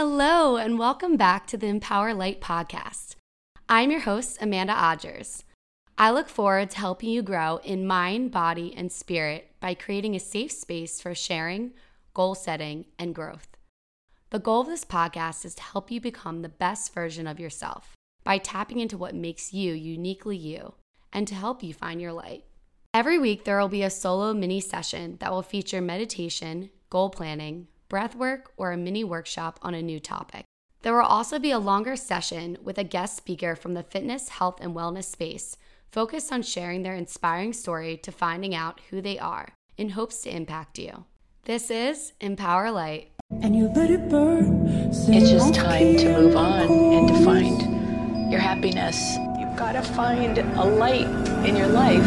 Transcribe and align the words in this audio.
Hello, 0.00 0.56
and 0.56 0.78
welcome 0.78 1.16
back 1.16 1.48
to 1.48 1.56
the 1.56 1.66
Empower 1.66 2.14
Light 2.14 2.40
podcast. 2.40 3.16
I'm 3.68 3.90
your 3.90 4.02
host, 4.02 4.38
Amanda 4.40 4.72
Odgers. 4.72 5.42
I 5.98 6.12
look 6.12 6.28
forward 6.28 6.70
to 6.70 6.78
helping 6.78 7.10
you 7.10 7.20
grow 7.20 7.56
in 7.64 7.84
mind, 7.84 8.30
body, 8.30 8.72
and 8.76 8.92
spirit 8.92 9.50
by 9.58 9.74
creating 9.74 10.14
a 10.14 10.20
safe 10.20 10.52
space 10.52 11.00
for 11.00 11.16
sharing, 11.16 11.72
goal 12.14 12.36
setting, 12.36 12.84
and 12.96 13.12
growth. 13.12 13.48
The 14.30 14.38
goal 14.38 14.60
of 14.60 14.68
this 14.68 14.84
podcast 14.84 15.44
is 15.44 15.56
to 15.56 15.64
help 15.64 15.90
you 15.90 16.00
become 16.00 16.42
the 16.42 16.48
best 16.48 16.94
version 16.94 17.26
of 17.26 17.40
yourself 17.40 17.96
by 18.22 18.38
tapping 18.38 18.78
into 18.78 18.96
what 18.96 19.16
makes 19.16 19.52
you 19.52 19.74
uniquely 19.74 20.36
you 20.36 20.74
and 21.12 21.26
to 21.26 21.34
help 21.34 21.60
you 21.60 21.74
find 21.74 22.00
your 22.00 22.12
light. 22.12 22.44
Every 22.94 23.18
week, 23.18 23.42
there 23.42 23.58
will 23.58 23.66
be 23.66 23.82
a 23.82 23.90
solo 23.90 24.32
mini 24.32 24.60
session 24.60 25.16
that 25.18 25.32
will 25.32 25.42
feature 25.42 25.80
meditation, 25.80 26.70
goal 26.88 27.10
planning, 27.10 27.66
breath 27.88 28.14
work, 28.14 28.52
or 28.56 28.72
a 28.72 28.76
mini 28.76 29.04
workshop 29.04 29.58
on 29.62 29.74
a 29.74 29.82
new 29.82 30.00
topic. 30.00 30.44
There 30.82 30.94
will 30.94 31.02
also 31.02 31.38
be 31.38 31.50
a 31.50 31.58
longer 31.58 31.96
session 31.96 32.58
with 32.62 32.78
a 32.78 32.84
guest 32.84 33.16
speaker 33.16 33.56
from 33.56 33.74
the 33.74 33.82
fitness, 33.82 34.28
health, 34.28 34.58
and 34.60 34.74
wellness 34.74 35.04
space 35.04 35.56
focused 35.90 36.32
on 36.32 36.42
sharing 36.42 36.82
their 36.82 36.94
inspiring 36.94 37.52
story 37.52 37.96
to 37.96 38.12
finding 38.12 38.54
out 38.54 38.80
who 38.90 39.00
they 39.00 39.18
are 39.18 39.48
in 39.76 39.90
hopes 39.90 40.22
to 40.22 40.34
impact 40.34 40.78
you. 40.78 41.04
This 41.44 41.70
is 41.70 42.12
Empower 42.20 42.70
Light. 42.70 43.10
And 43.42 43.56
you 43.56 43.68
let 43.74 43.90
it 43.90 44.08
burn. 44.08 44.66
It's 44.90 45.30
just 45.30 45.54
time 45.54 45.96
to 45.96 46.12
move 46.12 46.36
on 46.36 46.70
and 46.70 47.08
to 47.08 47.24
find 47.24 48.30
your 48.30 48.40
happiness. 48.40 49.16
You've 49.38 49.56
got 49.56 49.72
to 49.72 49.82
find 49.82 50.38
a 50.38 50.64
light 50.64 51.06
in 51.46 51.56
your 51.56 51.68
life. 51.68 52.04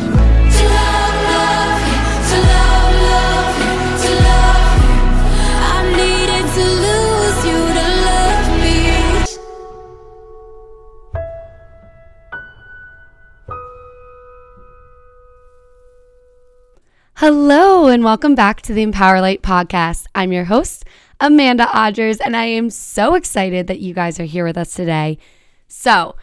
Hello, 17.21 17.85
and 17.85 18.03
welcome 18.03 18.33
back 18.33 18.63
to 18.63 18.73
the 18.73 18.81
Empower 18.81 19.21
Light 19.21 19.43
podcast. 19.43 20.07
I'm 20.15 20.31
your 20.31 20.45
host, 20.45 20.85
Amanda 21.19 21.65
Odgers, 21.65 22.17
and 22.19 22.35
I 22.35 22.45
am 22.45 22.71
so 22.71 23.13
excited 23.13 23.67
that 23.67 23.79
you 23.79 23.93
guys 23.93 24.19
are 24.19 24.23
here 24.23 24.43
with 24.43 24.57
us 24.57 24.73
today. 24.73 25.19
So, 25.67 26.15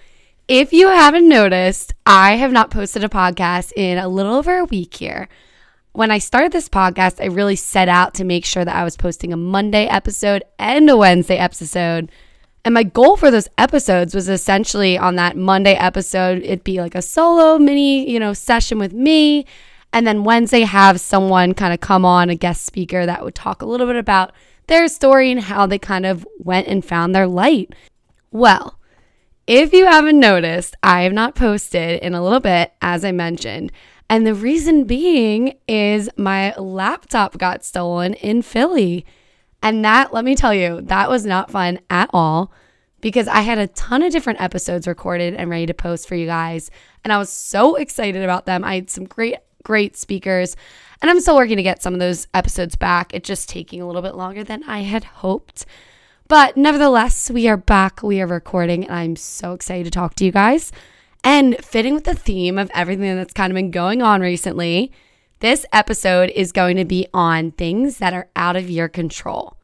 if 0.48 0.72
you 0.72 0.88
haven't 0.88 1.28
noticed, 1.28 1.94
I 2.04 2.34
have 2.34 2.50
not 2.50 2.72
posted 2.72 3.04
a 3.04 3.08
podcast 3.08 3.72
in 3.76 3.96
a 3.96 4.08
little 4.08 4.34
over 4.34 4.58
a 4.58 4.64
week 4.64 4.92
here. 4.92 5.28
When 5.92 6.10
I 6.10 6.18
started 6.18 6.50
this 6.50 6.68
podcast, 6.68 7.22
I 7.22 7.26
really 7.26 7.54
set 7.54 7.88
out 7.88 8.12
to 8.14 8.24
make 8.24 8.44
sure 8.44 8.64
that 8.64 8.74
I 8.74 8.82
was 8.82 8.96
posting 8.96 9.32
a 9.32 9.36
Monday 9.36 9.86
episode 9.86 10.42
and 10.58 10.90
a 10.90 10.96
Wednesday 10.96 11.36
episode. 11.38 12.10
And 12.64 12.74
my 12.74 12.82
goal 12.82 13.16
for 13.16 13.30
those 13.30 13.48
episodes 13.56 14.16
was 14.16 14.28
essentially 14.28 14.98
on 14.98 15.14
that 15.14 15.36
Monday 15.36 15.74
episode, 15.74 16.42
it'd 16.42 16.64
be 16.64 16.80
like 16.80 16.96
a 16.96 17.02
solo 17.02 17.56
mini, 17.56 18.10
you 18.10 18.18
know, 18.18 18.32
session 18.32 18.80
with 18.80 18.92
me. 18.92 19.46
And 19.92 20.06
then 20.06 20.24
Wednesday, 20.24 20.60
have 20.60 21.00
someone 21.00 21.54
kind 21.54 21.72
of 21.72 21.80
come 21.80 22.04
on, 22.04 22.30
a 22.30 22.34
guest 22.34 22.64
speaker 22.64 23.06
that 23.06 23.24
would 23.24 23.34
talk 23.34 23.62
a 23.62 23.66
little 23.66 23.86
bit 23.86 23.96
about 23.96 24.32
their 24.66 24.86
story 24.88 25.30
and 25.30 25.40
how 25.40 25.66
they 25.66 25.78
kind 25.78 26.06
of 26.06 26.26
went 26.38 26.68
and 26.68 26.84
found 26.84 27.14
their 27.14 27.26
light. 27.26 27.74
Well, 28.30 28.78
if 29.46 29.72
you 29.72 29.86
haven't 29.86 30.20
noticed, 30.20 30.76
I 30.82 31.02
have 31.02 31.14
not 31.14 31.34
posted 31.34 32.00
in 32.00 32.14
a 32.14 32.22
little 32.22 32.40
bit, 32.40 32.72
as 32.82 33.02
I 33.04 33.12
mentioned. 33.12 33.72
And 34.10 34.26
the 34.26 34.34
reason 34.34 34.84
being 34.84 35.56
is 35.66 36.10
my 36.16 36.54
laptop 36.56 37.38
got 37.38 37.64
stolen 37.64 38.14
in 38.14 38.42
Philly. 38.42 39.06
And 39.62 39.84
that, 39.84 40.12
let 40.12 40.24
me 40.24 40.34
tell 40.34 40.54
you, 40.54 40.82
that 40.82 41.10
was 41.10 41.26
not 41.26 41.50
fun 41.50 41.80
at 41.88 42.10
all 42.12 42.52
because 43.00 43.28
I 43.28 43.40
had 43.40 43.58
a 43.58 43.68
ton 43.68 44.02
of 44.02 44.12
different 44.12 44.40
episodes 44.40 44.86
recorded 44.86 45.34
and 45.34 45.50
ready 45.50 45.66
to 45.66 45.74
post 45.74 46.08
for 46.08 46.14
you 46.14 46.26
guys. 46.26 46.70
And 47.04 47.12
I 47.12 47.18
was 47.18 47.30
so 47.30 47.76
excited 47.76 48.22
about 48.22 48.46
them. 48.46 48.64
I 48.64 48.76
had 48.76 48.90
some 48.90 49.04
great, 49.04 49.36
great 49.68 49.98
speakers. 49.98 50.56
And 51.02 51.10
I'm 51.10 51.20
still 51.20 51.36
working 51.36 51.58
to 51.58 51.62
get 51.62 51.82
some 51.82 51.92
of 51.92 52.00
those 52.00 52.26
episodes 52.32 52.74
back. 52.74 53.12
It's 53.12 53.28
just 53.28 53.50
taking 53.50 53.82
a 53.82 53.86
little 53.86 54.00
bit 54.00 54.14
longer 54.14 54.42
than 54.42 54.64
I 54.64 54.80
had 54.80 55.04
hoped. 55.04 55.66
But 56.26 56.56
nevertheless, 56.56 57.30
we 57.30 57.46
are 57.48 57.58
back. 57.58 58.02
We 58.02 58.22
are 58.22 58.26
recording, 58.26 58.84
and 58.84 58.94
I'm 58.94 59.14
so 59.14 59.52
excited 59.52 59.84
to 59.84 59.90
talk 59.90 60.14
to 60.14 60.24
you 60.24 60.32
guys. 60.32 60.72
And 61.22 61.62
fitting 61.62 61.92
with 61.92 62.04
the 62.04 62.14
theme 62.14 62.56
of 62.56 62.70
everything 62.74 63.14
that's 63.14 63.34
kind 63.34 63.52
of 63.52 63.56
been 63.56 63.70
going 63.70 64.00
on 64.00 64.22
recently, 64.22 64.90
this 65.40 65.66
episode 65.70 66.30
is 66.30 66.50
going 66.50 66.78
to 66.78 66.86
be 66.86 67.06
on 67.12 67.50
things 67.50 67.98
that 67.98 68.14
are 68.14 68.30
out 68.36 68.56
of 68.56 68.70
your 68.70 68.88
control. 68.88 69.58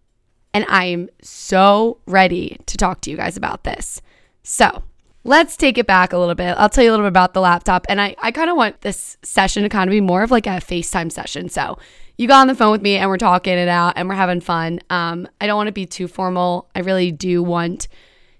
And 0.52 0.66
I 0.68 0.84
am 0.84 1.08
so 1.22 1.98
ready 2.06 2.58
to 2.66 2.76
talk 2.76 3.00
to 3.02 3.10
you 3.10 3.16
guys 3.16 3.38
about 3.38 3.64
this. 3.64 4.02
So 4.42 4.82
let's 5.24 5.56
take 5.56 5.78
it 5.78 5.86
back 5.86 6.12
a 6.12 6.18
little 6.18 6.34
bit. 6.34 6.54
I'll 6.58 6.68
tell 6.68 6.84
you 6.84 6.90
a 6.90 6.92
little 6.92 7.04
bit 7.04 7.08
about 7.08 7.34
the 7.34 7.40
laptop. 7.40 7.86
And 7.88 8.00
I, 8.00 8.14
I 8.20 8.30
kind 8.30 8.50
of 8.50 8.56
want 8.56 8.82
this 8.82 9.16
session 9.22 9.62
to 9.62 9.68
kind 9.68 9.88
of 9.88 9.92
be 9.92 10.00
more 10.00 10.22
of 10.22 10.30
like 10.30 10.46
a 10.46 10.60
FaceTime 10.60 11.10
session. 11.10 11.48
So 11.48 11.78
you 12.18 12.28
got 12.28 12.42
on 12.42 12.46
the 12.46 12.54
phone 12.54 12.70
with 12.70 12.82
me 12.82 12.96
and 12.96 13.08
we're 13.08 13.16
talking 13.16 13.54
it 13.54 13.68
out 13.68 13.94
and 13.96 14.08
we're 14.08 14.14
having 14.14 14.40
fun. 14.40 14.80
Um, 14.90 15.26
I 15.40 15.46
don't 15.46 15.56
want 15.56 15.68
to 15.68 15.72
be 15.72 15.86
too 15.86 16.06
formal. 16.06 16.68
I 16.74 16.80
really 16.80 17.10
do 17.10 17.42
want 17.42 17.88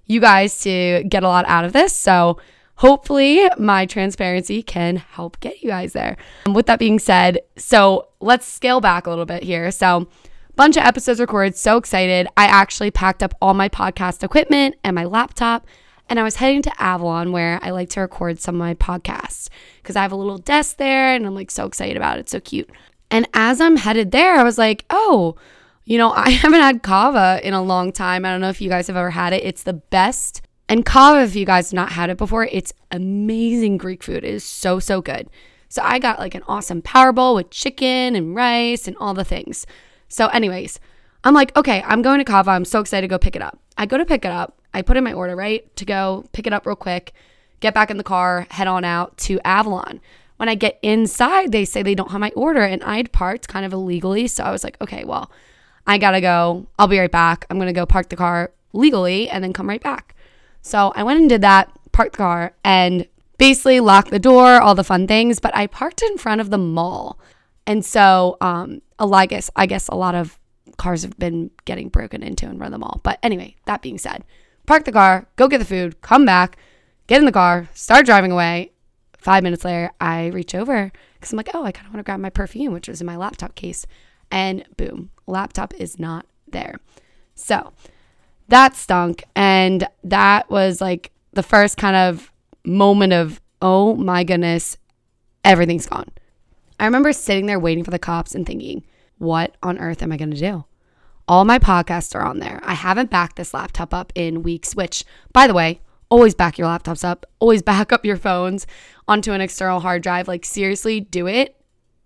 you 0.07 0.21
guys 0.21 0.61
to 0.61 1.03
get 1.09 1.23
a 1.23 1.29
lot 1.29 1.47
out 1.49 1.65
of 1.65 1.73
this. 1.73 1.95
So 1.95 2.39
hopefully 2.77 3.49
my 3.59 3.87
transparency 3.87 4.63
can 4.63 4.97
help 4.97 5.41
get 5.41 5.63
you 5.63 5.71
guys 5.71 5.95
there. 5.95 6.17
Um, 6.47 6.53
with 6.53 6.67
that 6.67 6.79
being 6.79 6.99
said, 6.99 7.41
so 7.57 8.09
let's 8.21 8.47
scale 8.47 8.81
back 8.81 9.07
a 9.07 9.11
little 9.11 9.25
bit 9.25 9.43
here. 9.43 9.71
So 9.71 10.07
bunch 10.55 10.77
of 10.77 10.85
episodes 10.85 11.19
recorded, 11.19 11.57
so 11.57 11.79
excited. 11.79 12.29
I 12.37 12.45
actually 12.45 12.91
packed 12.91 13.23
up 13.23 13.35
all 13.41 13.55
my 13.55 13.69
podcast 13.69 14.23
equipment 14.23 14.77
and 14.85 14.95
my 14.95 15.05
laptop 15.05 15.67
and 16.09 16.21
I 16.21 16.23
was 16.23 16.37
heading 16.37 16.63
to 16.63 16.83
Avalon 16.83 17.33
where 17.33 17.59
I 17.63 17.71
like 17.71 17.91
to 17.91 18.01
record 18.01 18.41
some 18.41 18.57
of 18.57 18.59
my 18.59 18.75
podcasts 18.75 19.49
because 19.83 19.97
I 19.97 20.03
have 20.03 20.13
a 20.13 20.17
little 20.17 20.39
desk 20.39 20.77
there 20.77 21.15
and 21.15 21.27
I'm 21.27 21.35
like 21.35 21.51
so 21.51 21.67
excited 21.67 21.97
about 21.97 22.19
it. 22.19 22.23
It's 22.23 22.33
so 22.33 22.41
cute. 22.41 22.71
And 23.11 23.29
as 23.35 23.61
I'm 23.61 23.77
headed 23.77 24.11
there, 24.11 24.35
I 24.35 24.43
was 24.43 24.59
like, 24.59 24.85
oh, 24.91 25.37
you 25.85 25.99
know, 25.99 26.13
I 26.17 26.31
haven't 26.31 26.61
had 26.61 26.83
Cava 26.83 27.41
in 27.43 27.55
a 27.55 27.63
long 27.63 27.93
time. 27.93 28.25
I 28.25 28.31
don't 28.31 28.41
know 28.41 28.51
if 28.51 28.61
you 28.61 28.69
guys 28.69 28.87
have 28.89 28.97
ever 28.97 29.11
had 29.11 29.33
it. 29.33 29.45
It's 29.45 29.63
the 29.63 29.75
best. 29.75 30.43
And 30.69 30.85
Cava, 30.85 31.23
if 31.23 31.37
you 31.37 31.45
guys 31.45 31.71
have 31.71 31.77
not 31.77 31.93
had 31.93 32.11
it 32.11 32.17
before, 32.17 32.45
it's 32.47 32.73
amazing 32.91 33.77
Greek 33.77 34.03
food. 34.03 34.25
It 34.25 34.25
is 34.25 34.45
so, 34.45 34.79
so 34.79 35.01
good. 35.01 35.29
So 35.69 35.83
I 35.83 35.99
got 35.99 36.19
like 36.19 36.35
an 36.35 36.43
awesome 36.47 36.83
power 36.83 37.13
bowl 37.13 37.35
with 37.35 37.51
chicken 37.51 38.15
and 38.15 38.35
rice 38.35 38.87
and 38.87 38.97
all 38.99 39.13
the 39.13 39.25
things. 39.25 39.67
So, 40.09 40.29
anyways, 40.29 40.79
I'm 41.25 41.35
like, 41.35 41.55
okay, 41.57 41.83
I'm 41.87 42.03
going 42.03 42.19
to 42.19 42.25
Cava. 42.25 42.53
I'm 42.53 42.65
so 42.65 42.81
excited 42.81 43.09
to 43.09 43.13
go 43.13 43.19
pick 43.19 43.35
it 43.35 43.43
up. 43.43 43.59
I 43.77 43.87
go 43.87 43.99
to 43.99 44.05
pick 44.05 44.25
it 44.25 44.31
up. 44.31 44.59
I 44.73 44.83
put 44.83 44.97
in 44.97 45.05
my 45.05 45.13
order, 45.13 45.37
right? 45.37 45.75
To 45.77 45.85
go 45.85 46.25
pick 46.33 46.47
it 46.47 46.53
up 46.53 46.67
real 46.67 46.77
quick, 46.77 47.13
get 47.61 47.75
back 47.75 47.91
in 47.91 47.97
the 47.97 48.03
car, 48.05 48.47
head 48.51 48.67
on 48.67 48.85
out 48.85 49.17
to 49.19 49.41
Avalon. 49.45 50.01
When 50.37 50.49
I 50.49 50.57
get 50.57 50.79
inside, 50.83 51.53
they 51.53 51.65
say 51.65 51.83
they 51.83 51.95
don't 51.95 52.11
have 52.11 52.21
my 52.21 52.33
order 52.35 52.63
and 52.63 52.83
I'd 52.83 53.13
parked 53.13 53.47
kind 53.47 53.65
of 53.65 53.73
illegally. 53.73 54.27
So 54.27 54.43
I 54.43 54.51
was 54.51 54.65
like, 54.65 54.77
okay, 54.81 55.05
well, 55.05 55.31
I 55.87 55.99
gotta 55.99 56.21
go. 56.21 56.67
I'll 56.79 56.89
be 56.89 56.99
right 56.99 57.11
back. 57.11 57.47
I'm 57.51 57.59
gonna 57.59 57.73
go 57.73 57.87
park 57.87 58.09
the 58.09 58.17
car 58.17 58.51
legally 58.73 59.29
and 59.29 59.45
then 59.45 59.53
come 59.53 59.69
right 59.69 59.83
back. 59.83 60.15
So 60.63 60.93
I 60.97 61.03
went 61.03 61.21
and 61.21 61.29
did 61.29 61.43
that, 61.43 61.71
parked 61.93 62.13
the 62.13 62.19
car, 62.19 62.53
and 62.65 63.07
basically 63.39 63.81
locked 63.81 64.11
the 64.11 64.19
door, 64.19 64.61
all 64.61 64.75
the 64.75 64.83
fun 64.83 65.07
things. 65.07 65.39
But 65.39 65.55
I 65.55 65.67
parked 65.67 66.03
in 66.03 66.19
front 66.19 66.41
of 66.41 66.51
the 66.51 66.59
mall. 66.59 67.19
And 67.67 67.85
so 67.85 68.37
um, 68.41 68.83
I 68.99 69.27
guess, 69.27 69.51
I 69.55 69.67
guess 69.67 69.89
a 69.89 69.95
lot 69.95 70.15
of 70.15 70.39
cars 70.77 71.03
have 71.03 71.19
been 71.19 71.51
getting 71.65 71.89
broken 71.89 72.23
into 72.23 72.47
in 72.47 72.59
front 72.59 72.75
of 72.75 72.81
mall. 72.81 73.01
But 73.03 73.19
anyway, 73.23 73.57
that 73.67 73.83
being 73.83 73.99
said, 73.99 74.25
park 74.67 74.85
the 74.85 74.93
car, 74.93 75.27
go 75.37 75.49
get 75.49 75.59
the 75.59 75.65
food, 75.65 76.01
come 76.01 76.25
back, 76.25 76.57
get 77.07 77.19
in 77.19 77.27
the 77.27 77.33
car, 77.33 77.69
start 77.75 78.07
driving 78.07 78.33
away. 78.33 78.73
Five 79.19 79.43
minutes 79.43 79.65
later, 79.65 79.91
I 80.01 80.27
reach 80.27 80.55
over 80.55 80.93
because 81.15 81.33
I'm 81.33 81.37
like, 81.37 81.51
oh, 81.55 81.65
I 81.65 81.73
kind 81.73 81.87
of 81.87 81.95
want 81.95 82.05
to 82.05 82.09
grab 82.09 82.21
my 82.21 82.31
perfume, 82.31 82.73
which 82.73 82.89
was 82.89 83.01
in 83.01 83.07
my 83.07 83.17
laptop 83.17 83.55
case. 83.55 83.87
And 84.31 84.65
boom, 84.77 85.11
laptop 85.27 85.73
is 85.75 85.99
not 85.99 86.27
there. 86.47 86.79
So 87.35 87.73
that 88.49 88.77
stunk. 88.77 89.25
And 89.35 89.89
that 90.03 90.51
was 90.51 90.81
like 90.81 91.11
the 91.33 91.43
first 91.43 91.77
kind 91.77 91.97
of 91.97 92.31
moment 92.65 93.13
of, 93.13 93.41
oh 93.63 93.95
my 93.95 94.25
goodness, 94.25 94.77
everything's 95.45 95.87
gone. 95.87 96.11
I 96.79 96.85
remember 96.85 97.13
sitting 97.13 97.47
there 97.47 97.61
waiting 97.61 97.85
for 97.85 97.91
the 97.91 97.99
cops 97.99 98.35
and 98.35 98.47
thinking, 98.47 98.85
what 99.19 99.57
on 99.63 99.79
earth 99.79 100.03
am 100.03 100.13
I 100.13 100.17
going 100.17 100.33
to 100.33 100.37
do? 100.37 100.65
All 101.27 101.45
my 101.45 101.59
podcasts 101.59 102.15
are 102.15 102.23
on 102.23 102.39
there. 102.39 102.61
I 102.63 102.75
haven't 102.75 103.11
backed 103.11 103.37
this 103.37 103.55
laptop 103.55 103.95
up 103.95 104.13
in 104.15 104.43
weeks, 104.43 104.75
which, 104.75 105.05
by 105.33 105.47
the 105.47 105.55
way, 105.55 105.81
always 106.11 106.35
back 106.35 106.59
your 106.59 106.69
laptops 106.69 107.05
up, 107.05 107.25
always 107.39 107.63
back 107.71 107.93
up 107.93 108.05
your 108.05 108.17
phones 108.17 108.67
onto 109.09 109.33
an 109.33 109.41
external 109.41 109.81
hard 109.81 110.03
drive. 110.03 110.29
Like, 110.29 110.45
seriously, 110.45 111.01
do 111.01 111.27
it. 111.27 111.57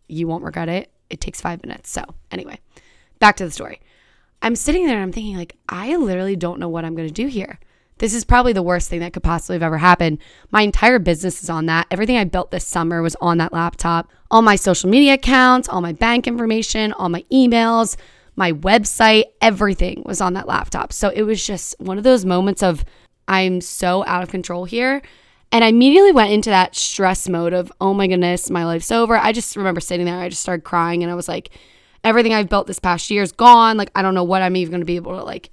You 0.08 0.26
won't 0.28 0.44
regret 0.44 0.68
it. 0.68 0.90
It 1.10 1.20
takes 1.20 1.40
five 1.40 1.62
minutes. 1.64 1.90
So, 1.90 2.04
anyway, 2.30 2.60
back 3.18 3.36
to 3.36 3.44
the 3.44 3.50
story. 3.50 3.80
I'm 4.40 4.54
sitting 4.54 4.86
there 4.86 4.94
and 4.94 5.02
I'm 5.02 5.12
thinking, 5.12 5.36
like, 5.36 5.56
I 5.68 5.96
literally 5.96 6.36
don't 6.36 6.60
know 6.60 6.68
what 6.68 6.84
I'm 6.84 6.94
going 6.94 7.08
to 7.08 7.14
do 7.14 7.26
here. 7.26 7.58
This 7.98 8.14
is 8.14 8.24
probably 8.24 8.52
the 8.52 8.62
worst 8.62 8.88
thing 8.88 9.00
that 9.00 9.12
could 9.12 9.24
possibly 9.24 9.56
have 9.56 9.62
ever 9.64 9.78
happened. 9.78 10.18
My 10.52 10.62
entire 10.62 11.00
business 11.00 11.42
is 11.42 11.50
on 11.50 11.66
that. 11.66 11.88
Everything 11.90 12.16
I 12.16 12.22
built 12.22 12.52
this 12.52 12.64
summer 12.64 13.02
was 13.02 13.16
on 13.20 13.38
that 13.38 13.52
laptop. 13.52 14.08
All 14.30 14.42
my 14.42 14.54
social 14.54 14.88
media 14.88 15.14
accounts, 15.14 15.68
all 15.68 15.80
my 15.80 15.92
bank 15.92 16.28
information, 16.28 16.92
all 16.92 17.08
my 17.08 17.24
emails, 17.32 17.96
my 18.38 18.52
website, 18.52 19.24
everything 19.42 20.02
was 20.06 20.20
on 20.20 20.34
that 20.34 20.46
laptop. 20.46 20.92
So 20.92 21.08
it 21.08 21.22
was 21.22 21.44
just 21.44 21.74
one 21.80 21.98
of 21.98 22.04
those 22.04 22.24
moments 22.24 22.62
of 22.62 22.84
I'm 23.26 23.60
so 23.60 24.04
out 24.06 24.22
of 24.22 24.30
control 24.30 24.64
here. 24.64 25.02
And 25.50 25.64
I 25.64 25.68
immediately 25.68 26.12
went 26.12 26.30
into 26.30 26.50
that 26.50 26.76
stress 26.76 27.28
mode 27.28 27.52
of, 27.52 27.72
oh 27.80 27.92
my 27.94 28.06
goodness, 28.06 28.48
my 28.48 28.64
life's 28.64 28.92
over. 28.92 29.16
I 29.16 29.32
just 29.32 29.56
remember 29.56 29.80
sitting 29.80 30.06
there, 30.06 30.18
I 30.18 30.28
just 30.28 30.40
started 30.40 30.62
crying 30.62 31.02
and 31.02 31.10
I 31.10 31.16
was 31.16 31.26
like, 31.26 31.50
everything 32.04 32.32
I've 32.32 32.48
built 32.48 32.68
this 32.68 32.78
past 32.78 33.10
year 33.10 33.24
is 33.24 33.32
gone. 33.32 33.76
Like, 33.76 33.90
I 33.96 34.02
don't 34.02 34.14
know 34.14 34.24
what 34.24 34.42
I'm 34.42 34.54
even 34.54 34.70
going 34.70 34.82
to 34.82 34.86
be 34.86 34.96
able 34.96 35.18
to 35.18 35.24
like 35.24 35.50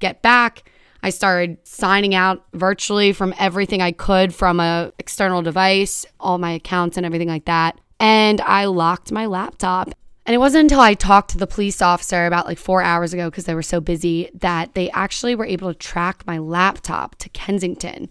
get 0.00 0.20
back. 0.20 0.68
I 1.04 1.10
started 1.10 1.58
signing 1.62 2.16
out 2.16 2.44
virtually 2.52 3.12
from 3.12 3.32
everything 3.38 3.80
I 3.80 3.92
could 3.92 4.34
from 4.34 4.58
a 4.58 4.92
external 4.98 5.40
device, 5.40 6.04
all 6.18 6.38
my 6.38 6.50
accounts 6.50 6.96
and 6.96 7.06
everything 7.06 7.28
like 7.28 7.44
that. 7.44 7.78
And 8.00 8.40
I 8.40 8.64
locked 8.64 9.12
my 9.12 9.26
laptop. 9.26 9.94
And 10.26 10.34
it 10.34 10.38
wasn't 10.38 10.62
until 10.62 10.80
I 10.80 10.94
talked 10.94 11.30
to 11.30 11.38
the 11.38 11.46
police 11.46 11.82
officer 11.82 12.24
about 12.24 12.46
like 12.46 12.58
4 12.58 12.82
hours 12.82 13.12
ago 13.12 13.28
because 13.30 13.44
they 13.44 13.54
were 13.54 13.62
so 13.62 13.80
busy 13.80 14.30
that 14.34 14.74
they 14.74 14.90
actually 14.90 15.34
were 15.34 15.44
able 15.44 15.72
to 15.72 15.78
track 15.78 16.26
my 16.26 16.38
laptop 16.38 17.16
to 17.16 17.28
Kensington. 17.28 18.08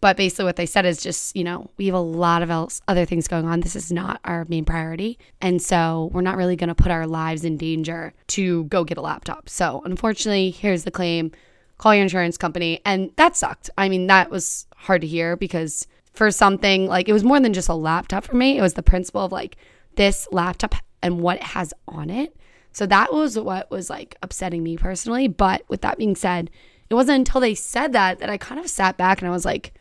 But 0.00 0.16
basically, 0.16 0.46
what 0.46 0.56
they 0.56 0.66
said 0.66 0.84
is 0.84 1.00
just, 1.00 1.36
you 1.36 1.44
know, 1.44 1.70
we 1.76 1.86
have 1.86 1.94
a 1.94 2.00
lot 2.00 2.42
of 2.42 2.50
else, 2.50 2.82
other 2.88 3.04
things 3.04 3.28
going 3.28 3.46
on. 3.46 3.60
This 3.60 3.76
is 3.76 3.92
not 3.92 4.18
our 4.24 4.44
main 4.48 4.64
priority. 4.64 5.16
And 5.40 5.62
so 5.62 6.10
we're 6.12 6.22
not 6.22 6.36
really 6.36 6.56
going 6.56 6.68
to 6.68 6.74
put 6.74 6.90
our 6.90 7.06
lives 7.06 7.44
in 7.44 7.56
danger 7.56 8.12
to 8.28 8.64
go 8.64 8.82
get 8.82 8.98
a 8.98 9.00
laptop. 9.00 9.48
So 9.48 9.80
unfortunately, 9.84 10.50
here's 10.50 10.82
the 10.82 10.90
claim 10.90 11.30
call 11.78 11.94
your 11.94 12.02
insurance 12.02 12.36
company. 12.36 12.80
And 12.84 13.12
that 13.14 13.36
sucked. 13.36 13.70
I 13.78 13.88
mean, 13.88 14.08
that 14.08 14.30
was 14.30 14.66
hard 14.74 15.02
to 15.02 15.06
hear 15.06 15.36
because 15.36 15.86
for 16.12 16.32
something 16.32 16.88
like 16.88 17.08
it 17.08 17.12
was 17.12 17.22
more 17.22 17.38
than 17.38 17.52
just 17.52 17.68
a 17.68 17.74
laptop 17.74 18.24
for 18.24 18.34
me, 18.34 18.58
it 18.58 18.62
was 18.62 18.74
the 18.74 18.82
principle 18.82 19.24
of 19.24 19.30
like 19.30 19.56
this 19.94 20.26
laptop 20.32 20.74
and 21.02 21.20
what 21.20 21.36
it 21.36 21.42
has 21.42 21.74
on 21.88 22.10
it. 22.10 22.36
So 22.72 22.86
that 22.86 23.12
was 23.12 23.38
what 23.38 23.70
was 23.70 23.90
like 23.90 24.16
upsetting 24.22 24.62
me 24.62 24.76
personally. 24.76 25.28
But 25.28 25.62
with 25.68 25.82
that 25.82 25.98
being 25.98 26.16
said, 26.16 26.50
it 26.88 26.94
wasn't 26.94 27.18
until 27.18 27.40
they 27.40 27.54
said 27.54 27.92
that 27.92 28.18
that 28.18 28.30
I 28.30 28.36
kind 28.36 28.60
of 28.60 28.68
sat 28.68 28.96
back 28.96 29.20
and 29.20 29.28
I 29.28 29.32
was 29.32 29.44
like, 29.44 29.74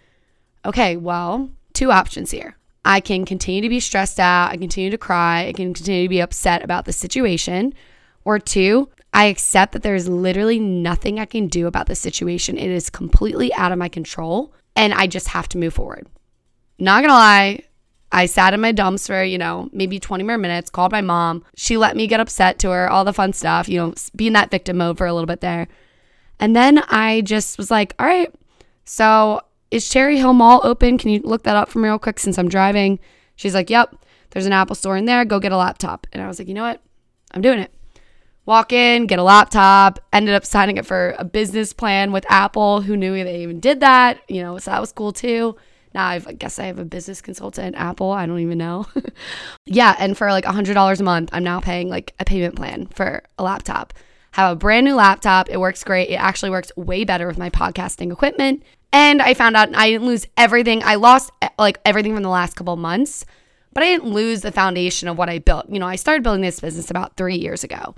okay, 0.65 0.97
well, 0.97 1.49
two 1.73 1.91
options 1.91 2.31
here. 2.31 2.57
I 2.83 2.99
can 2.99 3.25
continue 3.25 3.61
to 3.61 3.69
be 3.69 3.79
stressed 3.79 4.19
out, 4.19 4.51
I 4.51 4.57
continue 4.57 4.89
to 4.89 4.97
cry, 4.97 5.45
I 5.47 5.53
can 5.53 5.73
continue 5.73 6.03
to 6.03 6.09
be 6.09 6.19
upset 6.19 6.63
about 6.63 6.85
the 6.85 6.93
situation. 6.93 7.73
Or 8.23 8.39
two, 8.39 8.89
I 9.13 9.25
accept 9.25 9.73
that 9.73 9.83
there's 9.83 10.07
literally 10.07 10.59
nothing 10.59 11.19
I 11.19 11.25
can 11.25 11.47
do 11.47 11.67
about 11.67 11.87
the 11.87 11.95
situation. 11.95 12.57
It 12.57 12.69
is 12.69 12.89
completely 12.89 13.53
out 13.53 13.71
of 13.71 13.77
my 13.77 13.89
control 13.89 14.53
and 14.75 14.93
I 14.93 15.07
just 15.07 15.27
have 15.29 15.49
to 15.49 15.57
move 15.57 15.73
forward. 15.73 16.07
Not 16.79 17.01
gonna 17.01 17.13
lie, 17.13 17.63
I 18.11 18.25
sat 18.25 18.53
in 18.53 18.61
my 18.61 18.71
dumps 18.71 19.07
for, 19.07 19.23
you 19.23 19.37
know, 19.37 19.69
maybe 19.71 19.99
20 19.99 20.23
more 20.23 20.37
minutes, 20.37 20.69
called 20.69 20.91
my 20.91 21.01
mom. 21.01 21.43
She 21.55 21.77
let 21.77 21.95
me 21.95 22.07
get 22.07 22.19
upset 22.19 22.59
to 22.59 22.69
her, 22.71 22.89
all 22.89 23.05
the 23.05 23.13
fun 23.13 23.33
stuff, 23.33 23.69
you 23.69 23.77
know, 23.77 23.93
be 24.15 24.27
in 24.27 24.33
that 24.33 24.51
victim 24.51 24.77
mode 24.77 24.97
for 24.97 25.07
a 25.07 25.13
little 25.13 25.27
bit 25.27 25.41
there. 25.41 25.67
And 26.39 26.55
then 26.55 26.79
I 26.89 27.21
just 27.21 27.57
was 27.57 27.71
like, 27.71 27.93
all 27.99 28.05
right, 28.05 28.33
so 28.83 29.41
is 29.69 29.87
Cherry 29.87 30.17
Hill 30.17 30.33
Mall 30.33 30.61
open? 30.63 30.97
Can 30.97 31.11
you 31.11 31.21
look 31.23 31.43
that 31.43 31.55
up 31.55 31.69
for 31.69 31.79
me 31.79 31.87
real 31.87 31.99
quick 31.99 32.19
since 32.19 32.37
I'm 32.37 32.49
driving? 32.49 32.99
She's 33.35 33.53
like, 33.53 33.69
yep, 33.69 33.95
there's 34.31 34.45
an 34.45 34.53
Apple 34.53 34.75
store 34.75 34.97
in 34.97 35.05
there. 35.05 35.23
Go 35.23 35.39
get 35.39 35.51
a 35.51 35.57
laptop. 35.57 36.07
And 36.11 36.21
I 36.21 36.27
was 36.27 36.39
like, 36.39 36.47
you 36.47 36.53
know 36.53 36.63
what? 36.63 36.81
I'm 37.33 37.41
doing 37.41 37.59
it 37.59 37.71
walk 38.45 38.73
in, 38.73 39.07
get 39.07 39.19
a 39.19 39.23
laptop, 39.23 39.99
ended 40.11 40.35
up 40.35 40.45
signing 40.45 40.79
up 40.79 40.85
for 40.85 41.15
a 41.17 41.23
business 41.23 41.73
plan 41.73 42.11
with 42.11 42.25
Apple. 42.29 42.81
Who 42.81 42.97
knew 42.97 43.23
they 43.23 43.43
even 43.43 43.59
did 43.59 43.79
that? 43.81 44.19
You 44.27 44.41
know, 44.41 44.57
so 44.57 44.71
that 44.71 44.81
was 44.81 44.91
cool 44.91 45.11
too. 45.11 45.55
Now 45.93 46.07
I've, 46.07 46.27
I 46.27 46.33
guess 46.33 46.59
I 46.59 46.65
have 46.65 46.79
a 46.79 46.85
business 46.85 47.21
consultant 47.21 47.75
Apple. 47.75 48.11
I 48.11 48.25
don't 48.25 48.39
even 48.39 48.57
know. 48.57 48.87
yeah, 49.65 49.95
and 49.99 50.17
for 50.17 50.31
like 50.31 50.45
$100 50.45 50.99
a 50.99 51.03
month, 51.03 51.29
I'm 51.33 51.43
now 51.43 51.59
paying 51.59 51.89
like 51.89 52.13
a 52.19 52.25
payment 52.25 52.55
plan 52.55 52.87
for 52.87 53.23
a 53.37 53.43
laptop. 53.43 53.93
Have 54.31 54.53
a 54.53 54.55
brand 54.55 54.85
new 54.85 54.95
laptop. 54.95 55.49
It 55.49 55.59
works 55.59 55.83
great. 55.83 56.09
It 56.09 56.15
actually 56.15 56.51
works 56.51 56.71
way 56.77 57.03
better 57.03 57.27
with 57.27 57.37
my 57.37 57.49
podcasting 57.49 58.11
equipment. 58.11 58.63
And 58.93 59.21
I 59.21 59.33
found 59.33 59.55
out 59.55 59.75
I 59.75 59.89
didn't 59.89 60.07
lose 60.07 60.25
everything. 60.37 60.83
I 60.83 60.95
lost 60.95 61.31
eh, 61.41 61.49
like 61.57 61.79
everything 61.85 62.13
from 62.13 62.23
the 62.23 62.29
last 62.29 62.55
couple 62.55 62.75
months, 62.77 63.25
but 63.73 63.83
I 63.83 63.87
didn't 63.87 64.11
lose 64.11 64.41
the 64.41 64.51
foundation 64.51 65.07
of 65.07 65.17
what 65.17 65.29
I 65.29 65.39
built. 65.39 65.69
You 65.69 65.79
know, 65.79 65.87
I 65.87 65.95
started 65.95 66.23
building 66.23 66.41
this 66.41 66.59
business 66.59 66.89
about 66.89 67.15
three 67.17 67.37
years 67.37 67.63
ago. 67.63 67.95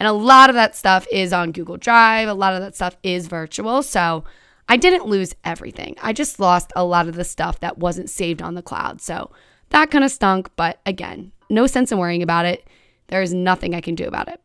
And 0.00 0.08
a 0.08 0.12
lot 0.12 0.50
of 0.50 0.54
that 0.54 0.74
stuff 0.74 1.06
is 1.12 1.32
on 1.32 1.52
Google 1.52 1.76
Drive, 1.76 2.28
a 2.28 2.34
lot 2.34 2.54
of 2.54 2.60
that 2.60 2.74
stuff 2.74 2.96
is 3.02 3.26
virtual. 3.26 3.82
So 3.82 4.24
I 4.68 4.76
didn't 4.76 5.06
lose 5.06 5.34
everything. 5.44 5.96
I 6.02 6.12
just 6.12 6.40
lost 6.40 6.72
a 6.74 6.84
lot 6.84 7.08
of 7.08 7.14
the 7.14 7.24
stuff 7.24 7.60
that 7.60 7.78
wasn't 7.78 8.10
saved 8.10 8.42
on 8.42 8.54
the 8.54 8.62
cloud. 8.62 9.00
So 9.00 9.30
that 9.70 9.90
kind 9.90 10.04
of 10.04 10.10
stunk. 10.10 10.50
But 10.56 10.80
again, 10.86 11.32
no 11.50 11.66
sense 11.66 11.92
in 11.92 11.98
worrying 11.98 12.22
about 12.22 12.46
it. 12.46 12.66
There 13.08 13.22
is 13.22 13.34
nothing 13.34 13.74
I 13.74 13.80
can 13.80 13.94
do 13.94 14.06
about 14.06 14.28
it. 14.28 14.40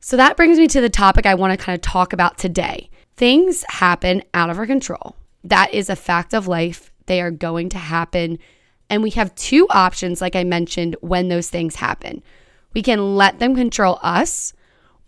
So 0.00 0.16
that 0.16 0.36
brings 0.36 0.58
me 0.58 0.66
to 0.68 0.80
the 0.80 0.90
topic 0.90 1.26
I 1.26 1.34
want 1.34 1.52
to 1.52 1.64
kind 1.64 1.74
of 1.74 1.82
talk 1.82 2.12
about 2.12 2.38
today. 2.38 2.90
Things 3.16 3.64
happen 3.68 4.22
out 4.34 4.50
of 4.50 4.58
our 4.58 4.66
control. 4.66 5.14
That 5.44 5.72
is 5.72 5.90
a 5.90 5.96
fact 5.96 6.34
of 6.34 6.48
life. 6.48 6.90
They 7.06 7.20
are 7.20 7.30
going 7.30 7.68
to 7.70 7.78
happen. 7.78 8.38
And 8.88 9.02
we 9.02 9.10
have 9.10 9.34
two 9.34 9.68
options, 9.68 10.20
like 10.20 10.34
I 10.34 10.42
mentioned, 10.42 10.96
when 11.00 11.28
those 11.28 11.48
things 11.50 11.76
happen. 11.76 12.22
We 12.72 12.82
can 12.82 13.16
let 13.16 13.38
them 13.38 13.54
control 13.54 13.98
us, 14.02 14.52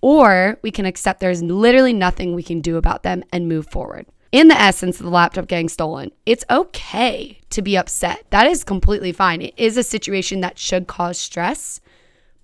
or 0.01 0.59
we 0.63 0.71
can 0.71 0.85
accept 0.85 1.21
there's 1.21 1.43
literally 1.43 1.93
nothing 1.93 2.35
we 2.35 2.43
can 2.43 2.61
do 2.61 2.77
about 2.77 3.03
them 3.03 3.25
and 3.33 3.49
move 3.49 3.69
forward. 3.71 4.07
In 4.33 4.49
the 4.49 4.59
essence 4.59 4.99
of 4.99 5.05
the 5.05 5.13
laptop 5.13 5.47
getting 5.47 5.69
stolen, 5.69 6.11
it's 6.25 6.45
okay 6.49 7.39
to 7.51 7.61
be 7.61 7.77
upset. 7.77 8.25
That 8.31 8.47
is 8.47 8.65
completely 8.65 9.13
fine. 9.13 9.43
It 9.43 9.53
is 9.59 9.77
a 9.77 9.83
situation 9.83 10.41
that 10.41 10.59
should 10.59 10.87
cause 10.87 11.19
stress, 11.19 11.81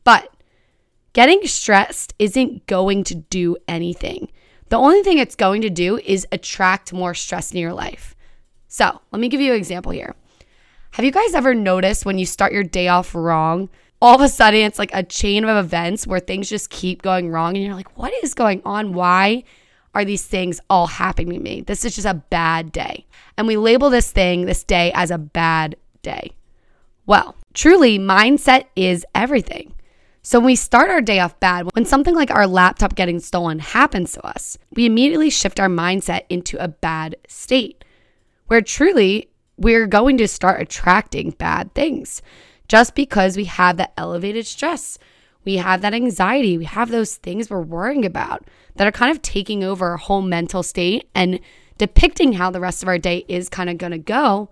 but 0.04 0.30
getting 1.14 1.46
stressed 1.46 2.12
isn't 2.18 2.66
going 2.66 3.04
to 3.04 3.14
do 3.14 3.56
anything. 3.66 4.30
The 4.68 4.76
only 4.76 5.02
thing 5.02 5.16
it's 5.16 5.34
going 5.34 5.62
to 5.62 5.70
do 5.70 5.96
is 6.04 6.26
attract 6.30 6.92
more 6.92 7.14
stress 7.14 7.52
in 7.52 7.58
your 7.58 7.72
life. 7.72 8.14
So, 8.68 9.00
let 9.10 9.18
me 9.18 9.30
give 9.30 9.40
you 9.40 9.52
an 9.52 9.58
example 9.58 9.92
here. 9.92 10.14
Have 10.90 11.06
you 11.06 11.10
guys 11.10 11.32
ever 11.32 11.54
noticed 11.54 12.04
when 12.04 12.18
you 12.18 12.26
start 12.26 12.52
your 12.52 12.64
day 12.64 12.88
off 12.88 13.14
wrong, 13.14 13.70
all 14.02 14.14
of 14.14 14.20
a 14.20 14.28
sudden 14.28 14.60
it's 14.60 14.78
like 14.78 14.90
a 14.92 15.02
chain 15.02 15.42
of 15.44 15.64
events 15.64 16.06
where 16.06 16.20
things 16.20 16.50
just 16.50 16.68
keep 16.68 17.00
going 17.00 17.30
wrong 17.30 17.56
and 17.56 17.64
you're 17.64 17.74
like 17.74 17.96
what 17.98 18.12
is 18.22 18.34
going 18.34 18.62
on 18.64 18.92
why 18.92 19.42
are 19.98 20.04
these 20.04 20.24
things 20.24 20.60
all 20.70 20.86
happening 20.86 21.34
to 21.34 21.40
me? 21.40 21.62
This 21.62 21.84
is 21.84 21.94
just 21.94 22.06
a 22.06 22.14
bad 22.14 22.72
day. 22.72 23.06
And 23.36 23.46
we 23.46 23.56
label 23.56 23.90
this 23.90 24.10
thing 24.10 24.46
this 24.46 24.64
day 24.64 24.92
as 24.94 25.10
a 25.10 25.18
bad 25.18 25.76
day. 26.02 26.32
Well 27.06 27.34
truly 27.54 27.98
mindset 27.98 28.66
is 28.76 29.04
everything. 29.14 29.74
So 30.22 30.38
when 30.38 30.46
we 30.46 30.56
start 30.56 30.90
our 30.90 31.00
day 31.00 31.20
off 31.20 31.40
bad 31.40 31.68
when 31.74 31.84
something 31.84 32.14
like 32.14 32.30
our 32.30 32.46
laptop 32.46 32.94
getting 32.94 33.18
stolen 33.18 33.58
happens 33.60 34.12
to 34.12 34.26
us 34.26 34.58
we 34.74 34.84
immediately 34.86 35.30
shift 35.30 35.58
our 35.58 35.68
mindset 35.68 36.22
into 36.28 36.62
a 36.62 36.68
bad 36.68 37.16
state 37.26 37.84
where 38.46 38.60
truly 38.60 39.30
we're 39.58 39.86
going 39.86 40.16
to 40.18 40.28
start 40.28 40.62
attracting 40.62 41.30
bad 41.32 41.74
things. 41.74 42.22
Just 42.68 42.94
because 42.94 43.36
we 43.36 43.44
have 43.44 43.76
that 43.78 43.92
elevated 43.96 44.46
stress. 44.46 44.98
We 45.48 45.56
have 45.56 45.80
that 45.80 45.94
anxiety. 45.94 46.58
We 46.58 46.66
have 46.66 46.90
those 46.90 47.16
things 47.16 47.48
we're 47.48 47.62
worrying 47.62 48.04
about 48.04 48.46
that 48.74 48.86
are 48.86 48.92
kind 48.92 49.10
of 49.10 49.22
taking 49.22 49.64
over 49.64 49.88
our 49.88 49.96
whole 49.96 50.20
mental 50.20 50.62
state 50.62 51.08
and 51.14 51.40
depicting 51.78 52.34
how 52.34 52.50
the 52.50 52.60
rest 52.60 52.82
of 52.82 52.88
our 52.90 52.98
day 52.98 53.24
is 53.28 53.48
kind 53.48 53.70
of 53.70 53.78
going 53.78 53.92
to 53.92 53.98
go 53.98 54.50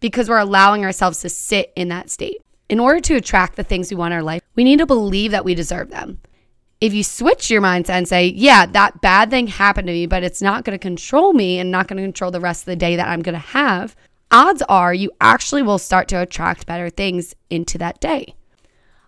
because 0.00 0.30
we're 0.30 0.38
allowing 0.38 0.82
ourselves 0.82 1.20
to 1.20 1.28
sit 1.28 1.74
in 1.76 1.88
that 1.88 2.08
state. 2.08 2.38
In 2.70 2.80
order 2.80 3.00
to 3.00 3.16
attract 3.16 3.56
the 3.56 3.62
things 3.62 3.90
we 3.90 3.98
want 3.98 4.14
in 4.14 4.16
our 4.16 4.22
life, 4.22 4.40
we 4.54 4.64
need 4.64 4.78
to 4.78 4.86
believe 4.86 5.32
that 5.32 5.44
we 5.44 5.54
deserve 5.54 5.90
them. 5.90 6.22
If 6.80 6.94
you 6.94 7.04
switch 7.04 7.50
your 7.50 7.60
mindset 7.60 7.90
and 7.90 8.08
say, 8.08 8.28
yeah, 8.28 8.64
that 8.64 9.02
bad 9.02 9.28
thing 9.28 9.46
happened 9.46 9.88
to 9.88 9.92
me, 9.92 10.06
but 10.06 10.22
it's 10.22 10.40
not 10.40 10.64
going 10.64 10.72
to 10.72 10.82
control 10.82 11.34
me 11.34 11.58
and 11.58 11.70
not 11.70 11.86
going 11.86 11.98
to 11.98 12.02
control 12.02 12.30
the 12.30 12.40
rest 12.40 12.62
of 12.62 12.66
the 12.72 12.76
day 12.76 12.96
that 12.96 13.08
I'm 13.08 13.20
going 13.20 13.34
to 13.34 13.38
have, 13.38 13.94
odds 14.30 14.62
are 14.70 14.94
you 14.94 15.10
actually 15.20 15.60
will 15.60 15.76
start 15.76 16.08
to 16.08 16.22
attract 16.22 16.64
better 16.64 16.88
things 16.88 17.34
into 17.50 17.76
that 17.76 18.00
day. 18.00 18.36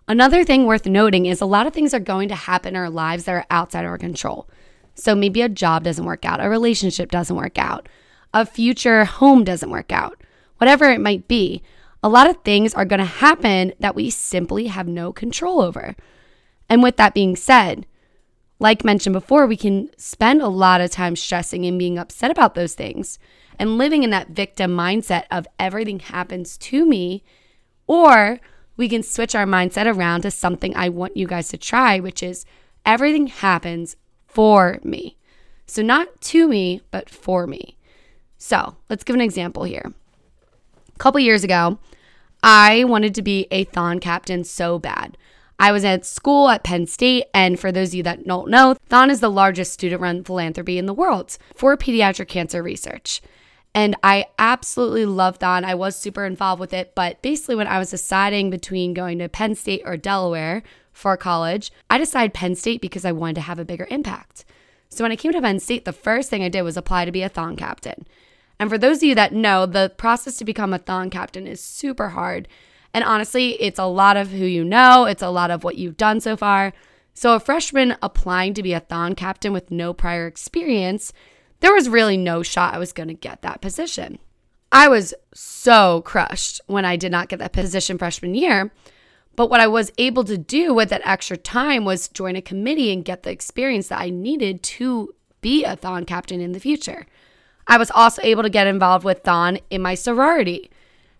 Another 0.07 0.43
thing 0.43 0.65
worth 0.65 0.85
noting 0.85 1.25
is 1.25 1.39
a 1.39 1.45
lot 1.45 1.65
of 1.65 1.73
things 1.73 1.93
are 1.93 1.99
going 1.99 2.27
to 2.29 2.35
happen 2.35 2.75
in 2.75 2.81
our 2.81 2.89
lives 2.89 3.23
that 3.23 3.33
are 3.33 3.45
outside 3.49 3.85
of 3.85 3.91
our 3.91 3.97
control. 3.97 4.49
So 4.95 5.15
maybe 5.15 5.41
a 5.41 5.49
job 5.49 5.83
doesn't 5.83 6.05
work 6.05 6.25
out, 6.25 6.43
a 6.43 6.49
relationship 6.49 7.09
doesn't 7.09 7.35
work 7.35 7.57
out, 7.57 7.87
a 8.33 8.45
future 8.45 9.05
home 9.05 9.43
doesn't 9.43 9.69
work 9.69 9.91
out, 9.91 10.21
whatever 10.57 10.89
it 10.91 11.01
might 11.01 11.27
be. 11.27 11.63
A 12.03 12.09
lot 12.09 12.29
of 12.29 12.37
things 12.43 12.73
are 12.73 12.85
going 12.85 12.99
to 12.99 13.05
happen 13.05 13.73
that 13.79 13.95
we 13.95 14.09
simply 14.09 14.67
have 14.67 14.87
no 14.87 15.13
control 15.13 15.61
over. 15.61 15.95
And 16.67 16.83
with 16.83 16.97
that 16.97 17.13
being 17.13 17.35
said, 17.35 17.87
like 18.59 18.83
mentioned 18.83 19.13
before, 19.13 19.47
we 19.47 19.57
can 19.57 19.89
spend 19.97 20.41
a 20.41 20.47
lot 20.47 20.81
of 20.81 20.91
time 20.91 21.15
stressing 21.15 21.65
and 21.65 21.79
being 21.79 21.97
upset 21.97 22.29
about 22.29 22.55
those 22.55 22.75
things 22.75 23.19
and 23.57 23.77
living 23.77 24.03
in 24.03 24.09
that 24.09 24.29
victim 24.29 24.75
mindset 24.75 25.23
of 25.31 25.47
everything 25.59 25.99
happens 25.99 26.57
to 26.57 26.85
me. 26.85 27.23
Or 27.87 28.39
we 28.77 28.89
can 28.89 29.03
switch 29.03 29.35
our 29.35 29.45
mindset 29.45 29.85
around 29.85 30.21
to 30.21 30.31
something 30.31 30.75
I 30.75 30.89
want 30.89 31.17
you 31.17 31.27
guys 31.27 31.49
to 31.49 31.57
try, 31.57 31.99
which 31.99 32.23
is 32.23 32.45
everything 32.85 33.27
happens 33.27 33.95
for 34.27 34.79
me. 34.83 35.17
So, 35.65 35.81
not 35.81 36.21
to 36.21 36.47
me, 36.47 36.81
but 36.91 37.09
for 37.09 37.47
me. 37.47 37.77
So, 38.37 38.75
let's 38.89 39.03
give 39.03 39.15
an 39.15 39.21
example 39.21 39.63
here. 39.63 39.93
A 40.93 40.99
couple 40.99 41.19
years 41.19 41.43
ago, 41.43 41.79
I 42.41 42.83
wanted 42.83 43.15
to 43.15 43.21
be 43.21 43.47
a 43.51 43.63
thon 43.63 43.99
captain 43.99 44.43
so 44.43 44.77
bad. 44.77 45.17
I 45.59 45.71
was 45.71 45.85
at 45.85 46.05
school 46.05 46.49
at 46.49 46.63
Penn 46.63 46.87
State, 46.87 47.25
and 47.33 47.59
for 47.59 47.71
those 47.71 47.89
of 47.89 47.93
you 47.93 48.03
that 48.03 48.27
don't 48.27 48.49
know, 48.49 48.75
Thon 48.89 49.09
is 49.09 49.19
the 49.19 49.29
largest 49.29 49.71
student 49.71 50.01
run 50.01 50.23
philanthropy 50.23 50.77
in 50.77 50.87
the 50.87 50.93
world 50.93 51.37
for 51.55 51.77
pediatric 51.77 52.27
cancer 52.27 52.61
research. 52.61 53.21
And 53.75 53.95
I 54.03 54.27
absolutely 54.37 55.05
loved 55.05 55.39
Thon. 55.39 55.65
I 55.65 55.73
was 55.73 55.95
super 55.95 56.25
involved 56.25 56.59
with 56.59 56.73
it, 56.73 56.93
but 56.93 57.21
basically, 57.21 57.55
when 57.55 57.67
I 57.67 57.79
was 57.79 57.89
deciding 57.89 58.49
between 58.49 58.93
going 58.93 59.17
to 59.19 59.29
Penn 59.29 59.55
State 59.55 59.81
or 59.83 59.97
Delaware 59.97 60.61
for 60.91 61.17
college, 61.17 61.71
I 61.89 61.97
decided 61.97 62.35
Penn 62.35 62.55
State 62.55 62.81
because 62.81 63.03
I 63.03 63.11
wanted 63.11 63.35
to 63.35 63.41
have 63.41 63.57
a 63.57 63.65
bigger 63.65 63.87
impact. 63.89 64.45
So 64.89 65.03
when 65.03 65.11
I 65.11 65.15
came 65.15 65.31
to 65.31 65.41
Penn 65.41 65.59
State, 65.59 65.85
the 65.85 65.91
first 65.91 66.29
thing 66.29 66.43
I 66.43 66.49
did 66.49 66.61
was 66.61 66.77
apply 66.77 67.05
to 67.05 67.11
be 67.11 67.23
a 67.23 67.29
Thon 67.29 67.55
captain. 67.55 68.05
And 68.59 68.69
for 68.69 68.77
those 68.77 68.97
of 68.97 69.03
you 69.03 69.15
that 69.15 69.33
know, 69.33 69.65
the 69.65 69.91
process 69.97 70.37
to 70.37 70.45
become 70.45 70.71
a 70.71 70.77
Thon 70.77 71.09
captain 71.09 71.47
is 71.47 71.59
super 71.59 72.09
hard. 72.09 72.47
And 72.93 73.03
honestly, 73.03 73.53
it's 73.61 73.79
a 73.79 73.85
lot 73.85 74.17
of 74.17 74.29
who 74.29 74.45
you 74.45 74.63
know, 74.63 75.05
it's 75.05 75.23
a 75.23 75.31
lot 75.31 75.49
of 75.49 75.63
what 75.63 75.77
you've 75.77 75.97
done 75.97 76.19
so 76.21 76.37
far. 76.37 76.73
So, 77.15 77.35
a 77.35 77.39
freshman 77.39 77.95
applying 78.01 78.53
to 78.53 78.63
be 78.63 78.73
a 78.73 78.79
Thon 78.79 79.15
captain 79.15 79.51
with 79.51 79.71
no 79.71 79.93
prior 79.93 80.27
experience, 80.27 81.11
there 81.63 81.73
was 81.73 81.87
really 81.87 82.17
no 82.17 82.43
shot 82.43 82.73
I 82.73 82.77
was 82.77 82.91
going 82.91 83.07
to 83.07 83.13
get 83.13 83.41
that 83.41 83.61
position. 83.61 84.19
I 84.69 84.89
was 84.89 85.13
so 85.33 86.01
crushed 86.01 86.59
when 86.67 86.83
I 86.83 86.97
did 86.97 87.09
not 87.09 87.29
get 87.29 87.39
that 87.39 87.53
position 87.53 87.97
freshman 87.97 88.35
year. 88.35 88.73
But 89.37 89.49
what 89.49 89.61
I 89.61 89.67
was 89.67 89.89
able 89.97 90.25
to 90.25 90.37
do 90.37 90.73
with 90.73 90.89
that 90.89 91.01
extra 91.05 91.37
time 91.37 91.85
was 91.85 92.09
join 92.09 92.35
a 92.35 92.41
committee 92.41 92.91
and 92.91 93.05
get 93.05 93.23
the 93.23 93.31
experience 93.31 93.87
that 93.87 94.01
I 94.01 94.09
needed 94.09 94.61
to 94.63 95.15
be 95.39 95.63
a 95.63 95.77
Thon 95.77 96.03
captain 96.03 96.41
in 96.41 96.51
the 96.51 96.59
future. 96.59 97.05
I 97.65 97.77
was 97.77 97.89
also 97.91 98.21
able 98.23 98.43
to 98.43 98.49
get 98.49 98.67
involved 98.67 99.05
with 99.05 99.23
Thon 99.23 99.57
in 99.69 99.81
my 99.81 99.95
sorority 99.95 100.69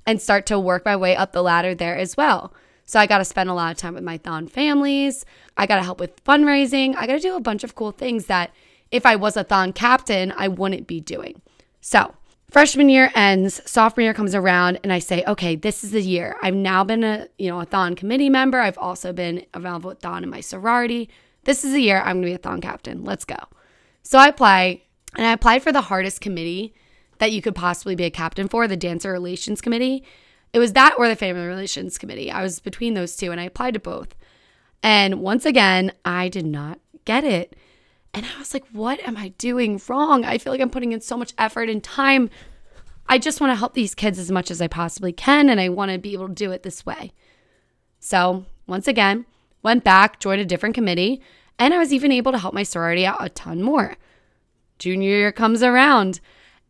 and 0.05 0.21
start 0.21 0.45
to 0.47 0.59
work 0.59 0.83
my 0.83 0.97
way 0.97 1.15
up 1.15 1.31
the 1.31 1.41
ladder 1.41 1.73
there 1.73 1.95
as 1.97 2.17
well. 2.17 2.53
So 2.85 3.00
I 3.00 3.07
got 3.07 3.19
to 3.19 3.25
spend 3.25 3.50
a 3.50 3.53
lot 3.53 3.71
of 3.71 3.77
time 3.77 3.93
with 3.93 4.03
my 4.03 4.17
Thon 4.17 4.50
families. 4.50 5.25
I 5.55 5.67
got 5.67 5.77
to 5.77 5.83
help 5.83 6.01
with 6.01 6.21
fundraising. 6.25 6.97
I 6.97 7.07
got 7.07 7.13
to 7.13 7.19
do 7.21 7.38
a 7.38 7.39
bunch 7.39 7.63
of 7.63 7.75
cool 7.75 7.93
things 7.93 8.25
that 8.25 8.51
if 8.93 9.07
I 9.07 9.15
was 9.15 9.35
a 9.35 9.43
Thon 9.43 9.73
captain, 9.73 10.31
I 10.38 10.47
wouldn't 10.47 10.85
be 10.85 11.01
doing. 11.01 11.41
So 11.81 12.13
freshman 12.51 12.89
year 12.89 13.12
ends, 13.15 13.59
sophomore 13.65 14.03
year 14.03 14.13
comes 14.13 14.35
around, 14.35 14.79
and 14.83 14.93
I 14.93 15.00
say, 15.00 15.23
okay, 15.27 15.55
this 15.55 15.83
is 15.83 15.91
the 15.91 16.01
year. 16.01 16.38
I've 16.43 16.53
now 16.53 16.83
been 16.83 17.03
a 17.03 17.27
you 17.39 17.50
know 17.50 17.59
a 17.59 17.65
Thon 17.65 17.95
committee 17.95 18.29
member. 18.29 18.59
I've 18.59 18.77
also 18.77 19.12
been 19.12 19.45
involved 19.53 19.83
with 19.83 20.00
Thon 20.00 20.23
in 20.23 20.29
my 20.29 20.41
sorority. 20.41 21.09
This 21.43 21.65
is 21.65 21.73
the 21.73 21.81
year 21.81 22.01
I'm 22.01 22.17
gonna 22.17 22.27
be 22.27 22.33
a 22.33 22.38
Thon 22.38 22.62
captain. 22.62 23.03
Let's 23.03 23.25
go. 23.25 23.38
So 24.03 24.19
I 24.19 24.27
apply, 24.27 24.83
and 25.17 25.25
I 25.25 25.33
applied 25.33 25.63
for 25.63 25.71
the 25.71 25.81
hardest 25.81 26.21
committee 26.21 26.75
that 27.17 27.31
you 27.31 27.41
could 27.41 27.55
possibly 27.55 27.95
be 27.95 28.03
a 28.03 28.12
captain 28.12 28.47
for, 28.47 28.67
the 28.67 28.77
dancer 28.77 29.12
relations 29.12 29.59
committee. 29.59 30.03
It 30.53 30.59
was 30.59 30.73
that 30.73 30.93
or 31.00 31.07
the 31.07 31.15
family 31.15 31.47
relations 31.47 31.97
committee. 31.97 32.29
I 32.29 32.43
was 32.43 32.59
between 32.59 32.93
those 32.93 33.15
two, 33.15 33.31
and 33.31 33.41
I 33.41 33.45
applied 33.45 33.73
to 33.73 33.79
both. 33.79 34.13
And 34.83 35.19
once 35.21 35.47
again, 35.47 35.93
I 36.05 36.29
did 36.29 36.45
not 36.45 36.79
get 37.05 37.23
it. 37.23 37.55
And 38.13 38.25
I 38.25 38.38
was 38.38 38.53
like, 38.53 38.65
what 38.72 39.00
am 39.08 39.17
I 39.17 39.29
doing 39.29 39.82
wrong? 39.88 40.24
I 40.24 40.38
feel 40.38 40.53
like 40.53 40.62
I'm 40.62 40.70
putting 40.70 40.91
in 40.91 41.01
so 41.01 41.17
much 41.17 41.34
effort 41.38 41.70
and 41.70 41.84
time. 41.84 42.29
I 43.08 43.17
just 43.17 43.41
want 43.41 43.51
to 43.51 43.55
help 43.55 43.74
these 43.74 43.96
kids 43.96 44.20
as 44.20 44.32
much 44.32 44.51
as 44.51 44.62
I 44.62 44.67
possibly 44.67 45.12
can, 45.12 45.50
and 45.50 45.60
I 45.60 45.70
want 45.70 45.91
to 45.91 45.98
be 45.98 46.13
able 46.13 46.27
to 46.27 46.34
do 46.34 46.51
it 46.51 46.63
this 46.63 46.86
way. 46.86 47.12
So, 48.00 48.46
once 48.67 48.88
again, 48.88 49.25
went 49.62 49.84
back, 49.84 50.20
joined 50.20 50.41
a 50.41 50.46
different 50.46 50.75
committee, 50.75 51.22
and 51.58 51.74
I 51.74 51.79
was 51.79 51.91
even 51.91 52.12
able 52.12 52.32
to 52.32 52.38
help 52.38 52.53
my 52.53 52.63
sorority 52.63 53.05
out 53.05 53.24
a 53.24 53.29
ton 53.29 53.62
more. 53.62 53.98
Junior 54.79 55.10
year 55.10 55.32
comes 55.32 55.63
around, 55.63 56.20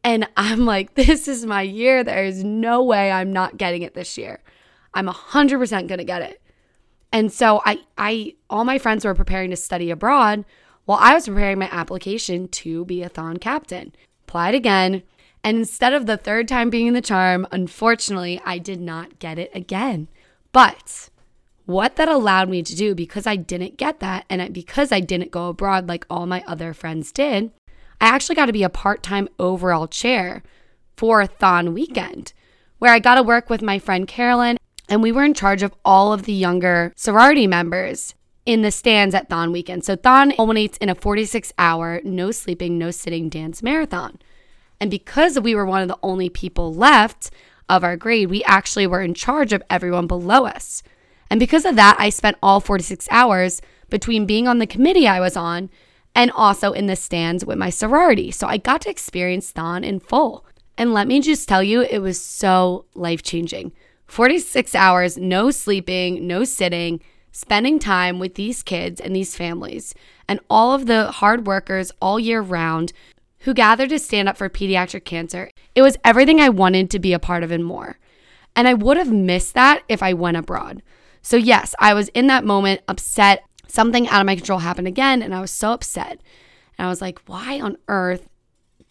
and 0.03 0.27
I'm 0.37 0.65
like, 0.65 0.93
this 0.95 1.27
is 1.27 1.45
my 1.45 1.61
year. 1.61 2.03
There 2.03 2.25
is 2.25 2.43
no 2.43 2.83
way 2.83 3.11
I'm 3.11 3.33
not 3.33 3.57
getting 3.57 3.81
it 3.81 3.93
this 3.93 4.17
year. 4.17 4.41
I'm 4.93 5.07
100% 5.07 5.87
going 5.87 5.97
to 5.97 6.03
get 6.03 6.21
it. 6.21 6.41
And 7.11 7.31
so 7.31 7.61
I 7.63 7.79
I 7.95 8.33
all 8.49 8.65
my 8.65 8.79
friends 8.79 9.05
were 9.05 9.13
preparing 9.13 9.51
to 9.51 9.55
study 9.55 9.91
abroad 9.91 10.45
while 10.85 10.99
I 11.01 11.13
was 11.13 11.27
preparing 11.27 11.59
my 11.59 11.69
application 11.71 12.47
to 12.49 12.85
be 12.85 13.03
a 13.03 13.09
Thon 13.09 13.37
captain. 13.37 13.93
Applied 14.27 14.55
again, 14.55 15.03
and 15.43 15.57
instead 15.57 15.93
of 15.93 16.05
the 16.05 16.17
third 16.17 16.47
time 16.47 16.69
being 16.69 16.93
the 16.93 17.01
charm, 17.01 17.47
unfortunately, 17.51 18.41
I 18.45 18.57
did 18.57 18.79
not 18.79 19.19
get 19.19 19.37
it 19.37 19.51
again. 19.53 20.07
But 20.51 21.09
what 21.65 21.95
that 21.95 22.09
allowed 22.09 22.49
me 22.49 22.61
to 22.63 22.75
do 22.75 22.93
because 22.95 23.25
I 23.25 23.35
didn't 23.35 23.77
get 23.77 23.99
that 23.99 24.25
and 24.29 24.53
because 24.53 24.91
I 24.91 24.99
didn't 24.99 25.31
go 25.31 25.49
abroad 25.49 25.87
like 25.87 26.05
all 26.09 26.25
my 26.25 26.43
other 26.45 26.73
friends 26.73 27.11
did, 27.11 27.51
I 28.01 28.07
actually 28.07 28.35
got 28.35 28.47
to 28.47 28.53
be 28.53 28.63
a 28.63 28.69
part 28.69 29.03
time 29.03 29.29
overall 29.39 29.87
chair 29.87 30.43
for 30.97 31.25
Thon 31.25 31.73
weekend, 31.73 32.33
where 32.79 32.91
I 32.91 32.99
got 32.99 33.15
to 33.15 33.23
work 33.23 33.49
with 33.49 33.61
my 33.61 33.79
friend 33.79 34.07
Carolyn 34.07 34.57
and 34.89 35.01
we 35.01 35.11
were 35.11 35.23
in 35.23 35.33
charge 35.33 35.63
of 35.63 35.73
all 35.85 36.11
of 36.11 36.23
the 36.23 36.33
younger 36.33 36.91
sorority 36.95 37.47
members 37.47 38.13
in 38.45 38.61
the 38.61 38.71
stands 38.71 39.15
at 39.15 39.29
Thon 39.29 39.51
weekend. 39.51 39.85
So 39.85 39.95
Thon 39.95 40.31
culminates 40.33 40.77
in 40.77 40.89
a 40.89 40.95
46 40.95 41.53
hour, 41.57 42.01
no 42.03 42.31
sleeping, 42.31 42.77
no 42.77 42.91
sitting 42.91 43.29
dance 43.29 43.63
marathon. 43.63 44.19
And 44.79 44.91
because 44.91 45.39
we 45.39 45.55
were 45.55 45.65
one 45.65 45.81
of 45.81 45.87
the 45.87 45.99
only 46.03 46.29
people 46.29 46.73
left 46.73 47.31
of 47.69 47.83
our 47.83 47.95
grade, 47.95 48.29
we 48.29 48.43
actually 48.43 48.85
were 48.85 49.01
in 49.01 49.13
charge 49.13 49.53
of 49.53 49.63
everyone 49.69 50.07
below 50.07 50.45
us. 50.45 50.83
And 51.29 51.39
because 51.39 51.65
of 51.65 51.75
that, 51.77 51.95
I 51.99 52.09
spent 52.09 52.37
all 52.43 52.59
46 52.59 53.07
hours 53.09 53.61
between 53.89 54.25
being 54.25 54.47
on 54.47 54.59
the 54.59 54.67
committee 54.67 55.07
I 55.07 55.19
was 55.19 55.37
on 55.37 55.69
and 56.13 56.31
also 56.31 56.73
in 56.73 56.87
the 56.87 56.95
stands 56.95 57.45
with 57.45 57.57
my 57.57 57.69
sorority. 57.69 58.29
So 58.29 58.47
I 58.47 58.57
got 58.57 58.81
to 58.81 58.89
experience 58.89 59.51
Thon 59.51 59.83
in 59.83 59.99
full. 59.99 60.45
And 60.77 60.93
let 60.93 61.07
me 61.07 61.21
just 61.21 61.47
tell 61.47 61.63
you, 61.63 61.81
it 61.81 61.99
was 61.99 62.19
so 62.19 62.85
life 62.93 63.23
changing. 63.23 63.71
46 64.07 64.75
hours, 64.75 65.17
no 65.17 65.49
sleeping, 65.49 66.27
no 66.27 66.43
sitting, 66.43 66.99
spending 67.33 67.79
time 67.79 68.19
with 68.19 68.35
these 68.35 68.63
kids 68.63 69.01
and 69.01 69.13
these 69.13 69.35
families 69.35 69.93
and 70.29 70.39
all 70.49 70.73
of 70.73 70.85
the 70.85 71.11
hard 71.11 71.45
workers 71.47 71.91
all 71.99 72.19
year 72.19 72.39
round 72.39 72.93
who 73.39 73.53
gathered 73.53 73.89
to 73.89 73.99
stand 73.99 74.29
up 74.29 74.37
for 74.37 74.47
pediatric 74.47 75.03
cancer. 75.03 75.49
It 75.75 75.81
was 75.81 75.97
everything 76.05 76.39
I 76.39 76.49
wanted 76.49 76.89
to 76.91 76.99
be 76.99 77.11
a 77.11 77.19
part 77.19 77.43
of 77.43 77.51
and 77.51 77.65
more. 77.65 77.97
And 78.55 78.67
I 78.67 78.75
would 78.75 78.97
have 78.97 79.11
missed 79.11 79.55
that 79.55 79.83
if 79.89 80.01
I 80.01 80.13
went 80.13 80.37
abroad. 80.37 80.83
So, 81.23 81.35
yes, 81.35 81.73
I 81.79 81.93
was 81.93 82.09
in 82.09 82.27
that 82.27 82.45
moment 82.45 82.81
upset. 82.87 83.43
Something 83.67 84.07
out 84.07 84.21
of 84.21 84.27
my 84.27 84.35
control 84.35 84.59
happened 84.59 84.87
again, 84.87 85.23
and 85.23 85.33
I 85.33 85.41
was 85.41 85.49
so 85.49 85.71
upset. 85.71 86.21
And 86.77 86.85
I 86.85 86.89
was 86.89 87.01
like, 87.01 87.19
why 87.25 87.59
on 87.59 87.77
earth 87.87 88.29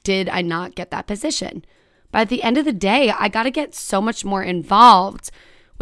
did 0.03 0.29
I 0.29 0.43
not 0.43 0.75
get 0.75 0.91
that 0.91 1.07
position? 1.07 1.65
But 2.11 2.23
at 2.23 2.29
the 2.29 2.43
end 2.43 2.59
of 2.59 2.65
the 2.65 2.73
day, 2.73 3.11
I 3.17 3.29
got 3.29 3.45
to 3.45 3.51
get 3.51 3.75
so 3.75 4.01
much 4.03 4.25
more 4.25 4.43
involved 4.43 5.31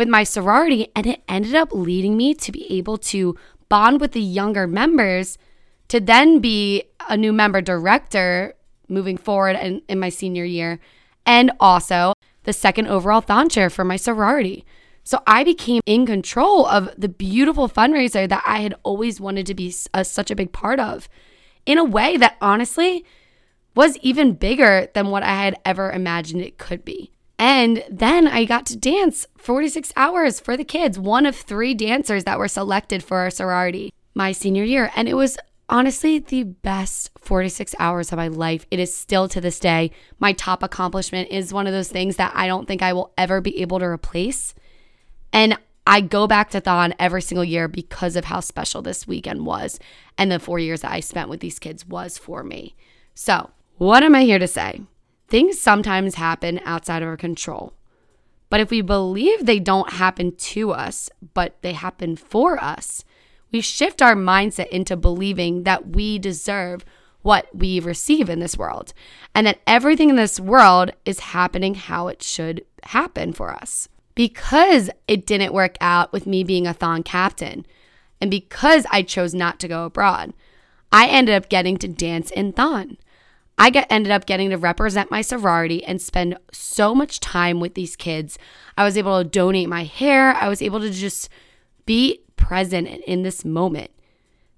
with 0.00 0.08
my 0.08 0.24
sorority, 0.24 0.88
and 0.96 1.06
it 1.06 1.22
ended 1.28 1.54
up 1.54 1.68
leading 1.72 2.16
me 2.16 2.32
to 2.32 2.50
be 2.50 2.66
able 2.72 2.96
to 2.96 3.36
bond 3.68 4.00
with 4.00 4.12
the 4.12 4.22
younger 4.22 4.66
members 4.66 5.36
to 5.88 6.00
then 6.00 6.38
be 6.38 6.84
a 7.10 7.18
new 7.18 7.34
member 7.34 7.60
director 7.60 8.54
moving 8.88 9.18
forward 9.18 9.56
in, 9.56 9.82
in 9.90 10.00
my 10.00 10.08
senior 10.08 10.42
year, 10.46 10.80
and 11.26 11.52
also 11.60 12.14
the 12.44 12.52
second 12.54 12.86
overall 12.86 13.20
Thon 13.20 13.50
chair 13.50 13.68
for 13.68 13.84
my 13.84 13.96
sorority. 13.96 14.64
So 15.04 15.18
I 15.26 15.44
became 15.44 15.82
in 15.84 16.06
control 16.06 16.64
of 16.64 16.88
the 16.96 17.10
beautiful 17.10 17.68
fundraiser 17.68 18.26
that 18.26 18.42
I 18.46 18.60
had 18.60 18.74
always 18.82 19.20
wanted 19.20 19.44
to 19.46 19.54
be 19.54 19.74
a, 19.92 20.02
such 20.02 20.30
a 20.30 20.34
big 20.34 20.50
part 20.50 20.80
of 20.80 21.10
in 21.66 21.76
a 21.76 21.84
way 21.84 22.16
that 22.16 22.38
honestly 22.40 23.04
was 23.74 23.98
even 23.98 24.32
bigger 24.32 24.88
than 24.94 25.10
what 25.10 25.24
I 25.24 25.44
had 25.44 25.60
ever 25.66 25.92
imagined 25.92 26.40
it 26.40 26.56
could 26.56 26.86
be. 26.86 27.12
And 27.40 27.82
then 27.90 28.28
I 28.28 28.44
got 28.44 28.66
to 28.66 28.76
dance 28.76 29.26
46 29.38 29.94
hours 29.96 30.38
for 30.38 30.58
the 30.58 30.64
kids, 30.64 30.98
one 30.98 31.24
of 31.24 31.34
three 31.34 31.72
dancers 31.72 32.24
that 32.24 32.38
were 32.38 32.48
selected 32.48 33.02
for 33.02 33.16
our 33.16 33.30
sorority 33.30 33.94
my 34.14 34.30
senior 34.30 34.62
year. 34.62 34.90
And 34.94 35.08
it 35.08 35.14
was 35.14 35.38
honestly 35.66 36.18
the 36.18 36.42
best 36.42 37.10
46 37.18 37.74
hours 37.78 38.12
of 38.12 38.18
my 38.18 38.28
life. 38.28 38.66
It 38.70 38.78
is 38.78 38.94
still 38.94 39.26
to 39.28 39.40
this 39.40 39.58
day 39.58 39.90
my 40.18 40.34
top 40.34 40.62
accomplishment 40.62 41.30
is 41.30 41.50
one 41.50 41.66
of 41.66 41.72
those 41.72 41.88
things 41.88 42.16
that 42.16 42.32
I 42.34 42.46
don't 42.46 42.68
think 42.68 42.82
I 42.82 42.92
will 42.92 43.10
ever 43.16 43.40
be 43.40 43.62
able 43.62 43.78
to 43.78 43.86
replace. 43.86 44.54
And 45.32 45.56
I 45.86 46.02
go 46.02 46.26
back 46.26 46.50
to 46.50 46.60
Thon 46.60 46.92
every 46.98 47.22
single 47.22 47.44
year 47.44 47.68
because 47.68 48.16
of 48.16 48.26
how 48.26 48.40
special 48.40 48.82
this 48.82 49.06
weekend 49.06 49.46
was 49.46 49.80
and 50.18 50.30
the 50.30 50.38
4 50.38 50.58
years 50.58 50.82
that 50.82 50.92
I 50.92 51.00
spent 51.00 51.30
with 51.30 51.40
these 51.40 51.58
kids 51.58 51.86
was 51.86 52.18
for 52.18 52.44
me. 52.44 52.74
So, 53.14 53.48
what 53.78 54.02
am 54.02 54.14
I 54.14 54.24
here 54.24 54.38
to 54.38 54.46
say? 54.46 54.82
Things 55.30 55.60
sometimes 55.60 56.16
happen 56.16 56.60
outside 56.64 57.02
of 57.02 57.08
our 57.08 57.16
control. 57.16 57.72
But 58.50 58.58
if 58.58 58.70
we 58.70 58.80
believe 58.80 59.46
they 59.46 59.60
don't 59.60 59.92
happen 59.92 60.34
to 60.34 60.72
us, 60.72 61.08
but 61.34 61.56
they 61.62 61.72
happen 61.72 62.16
for 62.16 62.62
us, 62.62 63.04
we 63.52 63.60
shift 63.60 64.02
our 64.02 64.16
mindset 64.16 64.66
into 64.68 64.96
believing 64.96 65.62
that 65.62 65.90
we 65.90 66.18
deserve 66.18 66.84
what 67.22 67.46
we 67.54 67.78
receive 67.78 68.28
in 68.28 68.40
this 68.40 68.56
world 68.56 68.92
and 69.32 69.46
that 69.46 69.60
everything 69.68 70.10
in 70.10 70.16
this 70.16 70.40
world 70.40 70.90
is 71.04 71.20
happening 71.20 71.74
how 71.74 72.08
it 72.08 72.22
should 72.24 72.64
happen 72.82 73.32
for 73.32 73.52
us. 73.52 73.88
Because 74.16 74.90
it 75.06 75.26
didn't 75.26 75.54
work 75.54 75.76
out 75.80 76.12
with 76.12 76.26
me 76.26 76.42
being 76.42 76.66
a 76.66 76.74
Thon 76.74 77.04
captain, 77.04 77.64
and 78.20 78.30
because 78.30 78.84
I 78.90 79.02
chose 79.02 79.32
not 79.32 79.60
to 79.60 79.68
go 79.68 79.84
abroad, 79.84 80.34
I 80.90 81.06
ended 81.06 81.36
up 81.36 81.48
getting 81.48 81.76
to 81.78 81.88
dance 81.88 82.30
in 82.32 82.52
Thon. 82.52 82.96
I 83.60 83.68
get, 83.68 83.86
ended 83.90 84.10
up 84.10 84.24
getting 84.24 84.48
to 84.50 84.56
represent 84.56 85.10
my 85.10 85.20
sorority 85.20 85.84
and 85.84 86.00
spend 86.00 86.38
so 86.50 86.94
much 86.94 87.20
time 87.20 87.60
with 87.60 87.74
these 87.74 87.94
kids. 87.94 88.38
I 88.78 88.84
was 88.84 88.96
able 88.96 89.22
to 89.22 89.28
donate 89.28 89.68
my 89.68 89.84
hair. 89.84 90.34
I 90.34 90.48
was 90.48 90.62
able 90.62 90.80
to 90.80 90.90
just 90.90 91.28
be 91.84 92.22
present 92.36 92.88
in 92.88 93.22
this 93.22 93.44
moment. 93.44 93.90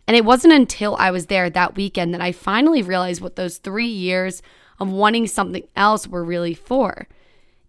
And 0.06 0.16
it 0.16 0.25
wasn't 0.25 0.54
until 0.54 0.94
I 1.00 1.11
was 1.11 1.26
there 1.26 1.50
that 1.50 1.75
weekend 1.75 2.14
that 2.14 2.21
I 2.21 2.30
finally 2.30 2.80
realized 2.80 3.21
what 3.21 3.35
those 3.35 3.59
three 3.59 3.88
years 3.88 4.40
of 4.78 4.88
wanting 4.88 5.26
something 5.26 5.66
else 5.75 6.06
were 6.06 6.25
really 6.25 6.54
for. 6.54 7.09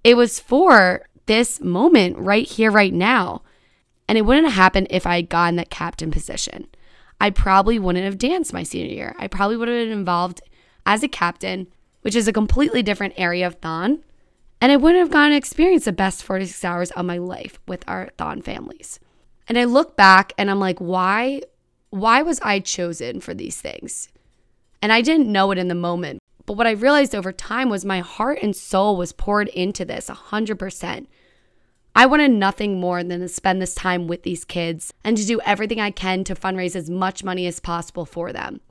It 0.03 0.15
was 0.15 0.39
for 0.39 1.09
this 1.25 1.59
moment 1.59 2.15
right 2.19 2.47
here, 2.47 2.69
right 2.69 2.93
now. 2.93 3.41
And 4.07 4.19
it 4.19 4.21
wouldn't 4.25 4.45
have 4.45 4.55
happened 4.55 4.85
if 4.91 5.07
I 5.07 5.15
had 5.15 5.29
gotten 5.29 5.55
that 5.55 5.71
captain 5.71 6.11
position. 6.11 6.67
I 7.19 7.31
probably 7.31 7.79
wouldn't 7.79 8.05
have 8.05 8.19
danced 8.19 8.53
my 8.53 8.61
senior 8.61 8.93
year. 8.93 9.15
I 9.17 9.25
probably 9.25 9.57
would 9.57 9.67
have 9.67 9.77
been 9.77 9.97
involved 9.97 10.41
as 10.85 11.03
a 11.03 11.07
captain, 11.07 11.67
which 12.01 12.15
is 12.15 12.27
a 12.27 12.33
completely 12.33 12.83
different 12.83 13.13
area 13.17 13.47
of 13.47 13.55
Thon. 13.55 14.03
And 14.61 14.71
I 14.71 14.77
wouldn't 14.77 14.99
have 14.99 15.11
gotten 15.11 15.31
to 15.31 15.37
experience 15.37 15.85
the 15.85 15.91
best 15.91 16.23
46 16.23 16.63
hours 16.63 16.91
of 16.91 17.05
my 17.05 17.17
life 17.17 17.59
with 17.67 17.83
our 17.87 18.09
Thon 18.17 18.41
families. 18.41 18.99
And 19.47 19.57
I 19.57 19.65
look 19.65 19.97
back 19.97 20.33
and 20.37 20.49
I'm 20.49 20.59
like, 20.59 20.79
why 20.79 21.41
why 21.89 22.23
was 22.23 22.39
I 22.41 22.59
chosen 22.59 23.19
for 23.19 23.35
these 23.35 23.61
things? 23.61 24.09
And 24.81 24.91
I 24.91 25.01
didn't 25.01 25.31
know 25.31 25.51
it 25.51 25.59
in 25.59 25.67
the 25.67 25.75
moment. 25.75 26.19
But 26.47 26.57
what 26.57 26.65
I 26.65 26.71
realized 26.71 27.13
over 27.13 27.31
time 27.31 27.69
was 27.69 27.85
my 27.85 27.99
heart 27.99 28.39
and 28.41 28.55
soul 28.55 28.97
was 28.97 29.13
poured 29.13 29.47
into 29.49 29.85
this 29.85 30.09
100%. 30.09 31.05
I 31.95 32.05
wanted 32.07 32.31
nothing 32.31 32.79
more 32.79 33.03
than 33.03 33.19
to 33.19 33.27
spend 33.27 33.61
this 33.61 33.75
time 33.75 34.07
with 34.07 34.23
these 34.23 34.43
kids 34.43 34.91
and 35.03 35.15
to 35.15 35.25
do 35.25 35.39
everything 35.41 35.79
I 35.79 35.91
can 35.91 36.23
to 36.23 36.33
fundraise 36.33 36.75
as 36.75 36.89
much 36.89 37.23
money 37.23 37.45
as 37.45 37.59
possible 37.59 38.05
for 38.05 38.33
them. 38.33 38.61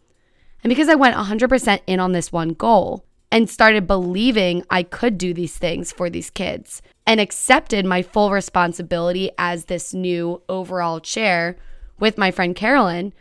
And 0.62 0.70
because 0.70 0.88
I 0.88 0.94
went 0.94 1.16
100% 1.16 1.80
in 1.86 2.00
on 2.00 2.12
this 2.12 2.30
one 2.30 2.50
goal 2.50 3.04
and 3.30 3.48
started 3.48 3.86
believing 3.86 4.64
I 4.70 4.82
could 4.82 5.18
do 5.18 5.34
these 5.34 5.56
things 5.56 5.90
for 5.90 6.08
these 6.10 6.30
kids 6.30 6.82
and 7.06 7.20
accepted 7.20 7.84
my 7.84 8.02
full 8.02 8.30
responsibility 8.30 9.30
as 9.38 9.64
this 9.64 9.92
new 9.92 10.42
overall 10.48 11.00
chair 11.00 11.56
with 11.98 12.18
my 12.18 12.30
friend 12.30 12.54
Carolyn, 12.54 13.12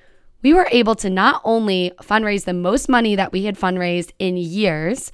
we 0.41 0.53
were 0.53 0.67
able 0.71 0.95
to 0.95 1.09
not 1.09 1.41
only 1.43 1.91
fundraise 2.01 2.45
the 2.45 2.53
most 2.53 2.89
money 2.89 3.15
that 3.15 3.31
we 3.31 3.45
had 3.45 3.57
fundraised 3.57 4.11
in 4.19 4.37
years, 4.37 5.11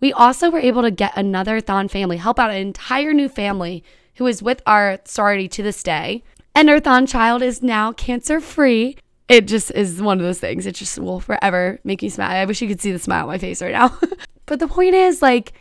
we 0.00 0.12
also 0.12 0.50
were 0.50 0.60
able 0.60 0.82
to 0.82 0.90
get 0.90 1.16
another 1.16 1.60
Thon 1.60 1.88
family, 1.88 2.16
help 2.16 2.38
out 2.38 2.50
an 2.50 2.56
entire 2.56 3.12
new 3.12 3.28
family 3.28 3.82
who 4.16 4.26
is 4.26 4.42
with 4.42 4.62
our 4.66 4.98
sorority 5.04 5.48
to 5.48 5.62
this 5.62 5.82
day. 5.82 6.22
And 6.54 6.70
our 6.70 6.80
Thon 6.80 7.06
child 7.06 7.42
is 7.42 7.62
now 7.62 7.92
cancer 7.92 8.40
free. 8.40 8.96
It 9.28 9.46
just 9.46 9.70
is 9.72 10.00
one 10.00 10.18
of 10.18 10.24
those 10.24 10.40
things. 10.40 10.66
It 10.66 10.74
just 10.74 10.98
will 10.98 11.20
forever 11.20 11.78
make 11.84 12.02
me 12.02 12.08
smile. 12.08 12.30
I 12.30 12.44
wish 12.44 12.62
you 12.62 12.68
could 12.68 12.80
see 12.80 12.92
the 12.92 12.98
smile 12.98 13.22
on 13.24 13.28
my 13.28 13.38
face 13.38 13.60
right 13.60 13.72
now. 13.72 13.96
but 14.46 14.58
the 14.58 14.68
point 14.68 14.94
is, 14.94 15.20
like, 15.20 15.52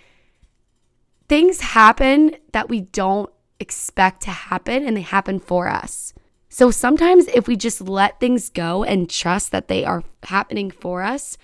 things 1.27 1.59
happen 1.59 2.35
that 2.53 2.69
we 2.69 2.81
don't 2.81 3.29
expect 3.59 4.21
to 4.23 4.31
happen 4.31 4.85
and 4.85 4.95
they 4.95 5.01
happen 5.01 5.39
for 5.39 5.67
us. 5.67 6.13
So 6.49 6.71
sometimes 6.71 7.27
if 7.27 7.47
we 7.47 7.55
just 7.55 7.81
let 7.81 8.19
things 8.19 8.49
go 8.49 8.83
and 8.83 9.09
trust 9.09 9.51
that 9.51 9.67
they 9.67 9.83
are 9.83 10.03
happening 10.23 10.71
for 10.71 11.03
us, 11.03 11.37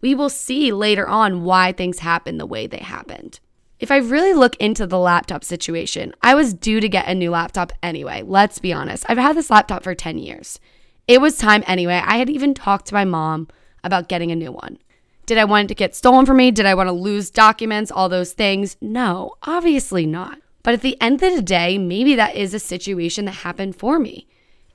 we 0.00 0.14
will 0.14 0.30
see 0.30 0.72
later 0.72 1.08
on 1.08 1.42
why 1.42 1.72
things 1.72 1.98
happen 1.98 2.38
the 2.38 2.46
way 2.46 2.66
they 2.66 2.78
happened. 2.78 3.40
If 3.80 3.90
I 3.90 3.96
really 3.96 4.34
look 4.34 4.56
into 4.56 4.86
the 4.86 4.98
laptop 4.98 5.44
situation, 5.44 6.14
I 6.22 6.34
was 6.34 6.54
due 6.54 6.80
to 6.80 6.88
get 6.88 7.08
a 7.08 7.14
new 7.14 7.30
laptop 7.30 7.72
anyway. 7.82 8.22
Let's 8.24 8.58
be 8.58 8.72
honest. 8.72 9.04
I've 9.08 9.18
had 9.18 9.36
this 9.36 9.50
laptop 9.50 9.82
for 9.82 9.94
10 9.94 10.18
years. 10.18 10.60
It 11.08 11.20
was 11.20 11.36
time 11.36 11.64
anyway. 11.66 12.00
I 12.04 12.18
had 12.18 12.30
even 12.30 12.54
talked 12.54 12.86
to 12.86 12.94
my 12.94 13.04
mom 13.04 13.48
about 13.82 14.08
getting 14.08 14.30
a 14.30 14.36
new 14.36 14.52
one. 14.52 14.78
Did 15.26 15.38
I 15.38 15.44
want 15.44 15.64
it 15.64 15.68
to 15.68 15.74
get 15.74 15.96
stolen 15.96 16.24
from 16.24 16.36
me? 16.36 16.50
Did 16.50 16.66
I 16.66 16.74
want 16.74 16.86
to 16.86 16.92
lose 16.92 17.30
documents? 17.30 17.90
All 17.90 18.08
those 18.08 18.32
things? 18.32 18.76
No, 18.80 19.34
obviously 19.42 20.06
not. 20.06 20.38
But 20.62 20.74
at 20.74 20.82
the 20.82 21.00
end 21.00 21.22
of 21.22 21.34
the 21.34 21.42
day, 21.42 21.78
maybe 21.78 22.14
that 22.14 22.36
is 22.36 22.54
a 22.54 22.58
situation 22.60 23.24
that 23.24 23.32
happened 23.32 23.74
for 23.74 23.98
me 23.98 24.28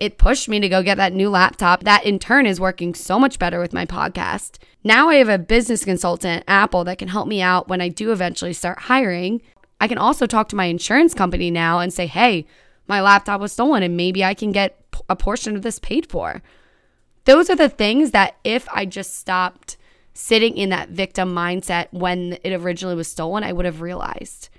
it 0.03 0.17
pushed 0.17 0.49
me 0.49 0.59
to 0.59 0.67
go 0.67 0.83
get 0.83 0.97
that 0.97 1.13
new 1.13 1.29
laptop. 1.29 1.85
That 1.85 2.05
in 2.05 2.19
turn 2.19 2.45
is 2.45 2.59
working 2.59 2.93
so 2.93 3.17
much 3.17 3.39
better 3.39 3.61
with 3.61 3.71
my 3.71 3.85
podcast. 3.85 4.57
Now 4.83 5.07
I 5.07 5.15
have 5.15 5.29
a 5.29 5.37
business 5.37 5.85
consultant 5.85 6.43
Apple 6.45 6.83
that 6.83 6.97
can 6.97 7.07
help 7.07 7.25
me 7.25 7.41
out 7.41 7.69
when 7.69 7.79
I 7.79 7.87
do 7.87 8.11
eventually 8.11 8.51
start 8.51 8.79
hiring. 8.79 9.41
I 9.79 9.87
can 9.87 9.97
also 9.97 10.25
talk 10.25 10.49
to 10.49 10.57
my 10.57 10.65
insurance 10.65 11.13
company 11.13 11.49
now 11.51 11.79
and 11.79 11.93
say, 11.93 12.07
hey, 12.07 12.45
my 12.85 12.99
laptop 12.99 13.39
was 13.39 13.53
stolen 13.53 13.81
and 13.81 13.95
maybe 13.95 14.25
I 14.25 14.33
can 14.33 14.51
get 14.51 14.82
a 15.09 15.15
portion 15.15 15.55
of 15.55 15.61
this 15.61 15.79
paid 15.79 16.05
for. 16.09 16.41
Those 17.25 17.49
are 17.49 17.55
the 17.55 17.69
things 17.69 18.11
that 18.11 18.35
if 18.43 18.67
I 18.73 18.85
just 18.85 19.17
stopped 19.17 19.77
sitting 20.13 20.57
in 20.57 20.69
that 20.69 20.89
victim 20.89 21.33
mindset 21.33 21.87
when 21.91 22.37
it 22.43 22.53
originally 22.53 22.95
was 22.95 23.07
stolen, 23.07 23.43
I 23.43 23.53
would 23.53 23.65
have 23.65 23.81
realized. 23.81 24.49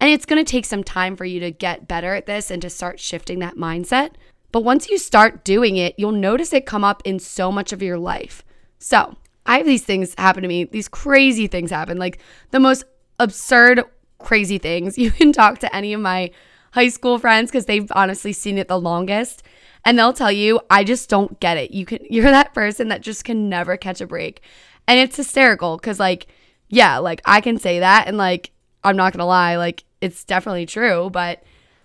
And 0.00 0.10
it's 0.10 0.26
going 0.26 0.44
to 0.44 0.50
take 0.50 0.66
some 0.66 0.82
time 0.82 1.16
for 1.16 1.24
you 1.24 1.40
to 1.40 1.50
get 1.50 1.88
better 1.88 2.14
at 2.14 2.26
this 2.26 2.50
and 2.50 2.60
to 2.62 2.70
start 2.70 2.98
shifting 2.98 3.38
that 3.38 3.56
mindset. 3.56 4.10
But 4.52 4.64
once 4.64 4.88
you 4.88 4.98
start 4.98 5.44
doing 5.44 5.76
it, 5.76 5.94
you'll 5.96 6.12
notice 6.12 6.52
it 6.52 6.66
come 6.66 6.84
up 6.84 7.02
in 7.04 7.18
so 7.18 7.50
much 7.50 7.72
of 7.72 7.82
your 7.82 7.98
life. 7.98 8.44
So 8.78 9.16
I 9.46 9.58
have 9.58 9.66
these 9.66 9.84
things 9.84 10.14
happen 10.16 10.42
to 10.42 10.48
me, 10.48 10.64
these 10.64 10.88
crazy 10.88 11.46
things 11.46 11.70
happen, 11.70 11.98
like 11.98 12.18
the 12.50 12.60
most 12.60 12.84
absurd, 13.18 13.84
crazy 14.18 14.58
things. 14.58 14.98
You 15.04 15.10
can 15.10 15.32
talk 15.32 15.58
to 15.60 15.74
any 15.74 15.92
of 15.92 16.00
my 16.00 16.30
high 16.74 16.88
school 16.88 17.18
friends 17.18 17.50
because 17.50 17.66
they've 17.66 17.90
honestly 17.94 18.32
seen 18.32 18.58
it 18.58 18.66
the 18.66 18.78
longest. 18.78 19.44
And 19.84 19.96
they'll 19.98 20.12
tell 20.12 20.32
you, 20.32 20.60
I 20.70 20.82
just 20.82 21.08
don't 21.08 21.38
get 21.38 21.56
it. 21.56 21.70
You 21.70 21.86
can 21.86 22.00
you're 22.10 22.24
that 22.24 22.52
person 22.52 22.88
that 22.88 23.00
just 23.00 23.24
can 23.24 23.48
never 23.48 23.76
catch 23.76 24.00
a 24.00 24.06
break. 24.06 24.40
And 24.86 24.98
it's 24.98 25.16
hysterical 25.16 25.76
because 25.76 26.00
like, 26.00 26.26
yeah, 26.68 26.98
like 26.98 27.22
I 27.24 27.40
can 27.40 27.58
say 27.58 27.78
that 27.78 28.08
and 28.08 28.16
like 28.16 28.50
I'm 28.82 28.96
not 28.96 29.12
gonna 29.12 29.26
lie, 29.26 29.56
like 29.56 29.84
it's 30.00 30.24
definitely 30.24 30.66
true, 30.66 31.10
but 31.10 31.42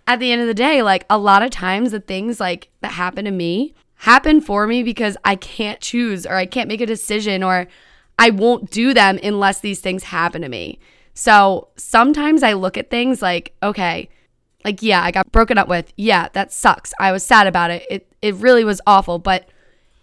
at 0.08 0.20
the 0.20 0.32
end 0.32 0.42
of 0.42 0.48
the 0.48 0.54
day, 0.56 0.82
like 0.82 1.06
a 1.10 1.20
lot 1.20 1.44
of 1.44 1.52
times 1.52 1.92
the 1.92 2.00
things 2.00 2.40
like 2.40 2.70
that 2.82 2.94
happen 2.94 3.26
to 3.26 3.32
me 3.32 3.76
happen 3.94 4.42
for 4.42 4.66
me 4.66 4.82
because 4.82 5.18
I 5.24 5.36
can't 5.36 5.82
choose 5.82 6.26
or 6.26 6.34
I 6.34 6.46
can't 6.48 6.68
make 6.68 6.82
a 6.82 6.86
decision 6.86 7.44
or 7.44 7.68
I 8.18 8.32
won't 8.32 8.72
do 8.72 8.94
them 8.94 9.20
unless 9.22 9.60
these 9.60 9.82
things 9.82 10.04
happen 10.04 10.42
to 10.42 10.50
me. 10.50 10.80
So 11.14 11.68
sometimes 11.76 12.42
I 12.42 12.54
look 12.54 12.78
at 12.78 12.90
things 12.90 13.22
like, 13.22 13.54
okay, 13.62 14.10
like 14.66 14.82
yeah, 14.82 15.04
I 15.04 15.12
got 15.12 15.32
broken 15.32 15.58
up 15.58 15.68
with. 15.68 15.94
Yeah, 15.96 16.30
that 16.34 16.52
sucks. 16.52 16.94
I 17.00 17.12
was 17.12 17.24
sad 17.24 17.48
about 17.48 17.72
it. 17.72 17.86
It 17.90 18.14
it 18.22 18.36
really 18.36 18.64
was 18.64 18.82
awful, 18.86 19.20
but 19.20 19.48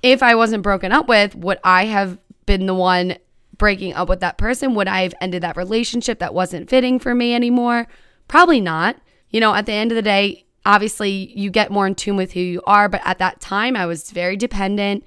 if 0.02 0.22
I 0.22 0.34
wasn't 0.34 0.62
broken 0.62 0.92
up 0.92 1.08
with, 1.08 1.34
would 1.34 1.58
I 1.64 1.86
have 1.86 2.18
been 2.46 2.66
the 2.66 2.74
one 2.74 3.16
breaking 3.58 3.94
up 3.94 4.08
with 4.08 4.20
that 4.20 4.38
person? 4.38 4.74
Would 4.74 4.88
I 4.88 5.02
have 5.02 5.14
ended 5.20 5.42
that 5.42 5.56
relationship 5.56 6.18
that 6.18 6.34
wasn't 6.34 6.70
fitting 6.70 6.98
for 6.98 7.14
me 7.14 7.34
anymore? 7.34 7.88
Probably 8.28 8.60
not 8.60 8.96
you 9.30 9.40
know, 9.40 9.54
at 9.54 9.66
the 9.66 9.72
end 9.72 9.92
of 9.92 9.96
the 9.96 10.02
day, 10.02 10.44
obviously 10.64 11.32
you 11.38 11.50
get 11.50 11.70
more 11.70 11.86
in 11.86 11.94
tune 11.94 12.16
with 12.16 12.32
who 12.32 12.40
you 12.40 12.62
are. 12.66 12.88
But 12.88 13.02
at 13.04 13.18
that 13.18 13.40
time, 13.40 13.76
I 13.76 13.86
was 13.86 14.10
very 14.10 14.36
dependent. 14.36 15.04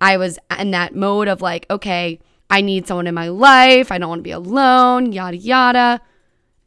I 0.00 0.16
was 0.16 0.38
in 0.58 0.72
that 0.72 0.94
mode 0.94 1.28
of 1.28 1.40
like, 1.40 1.66
okay, 1.70 2.20
I 2.50 2.60
need 2.60 2.86
someone 2.86 3.06
in 3.06 3.14
my 3.14 3.28
life. 3.28 3.90
I 3.90 3.98
don't 3.98 4.08
want 4.08 4.18
to 4.20 4.24
be 4.24 4.32
alone, 4.32 5.12
yada, 5.12 5.36
yada. 5.36 6.00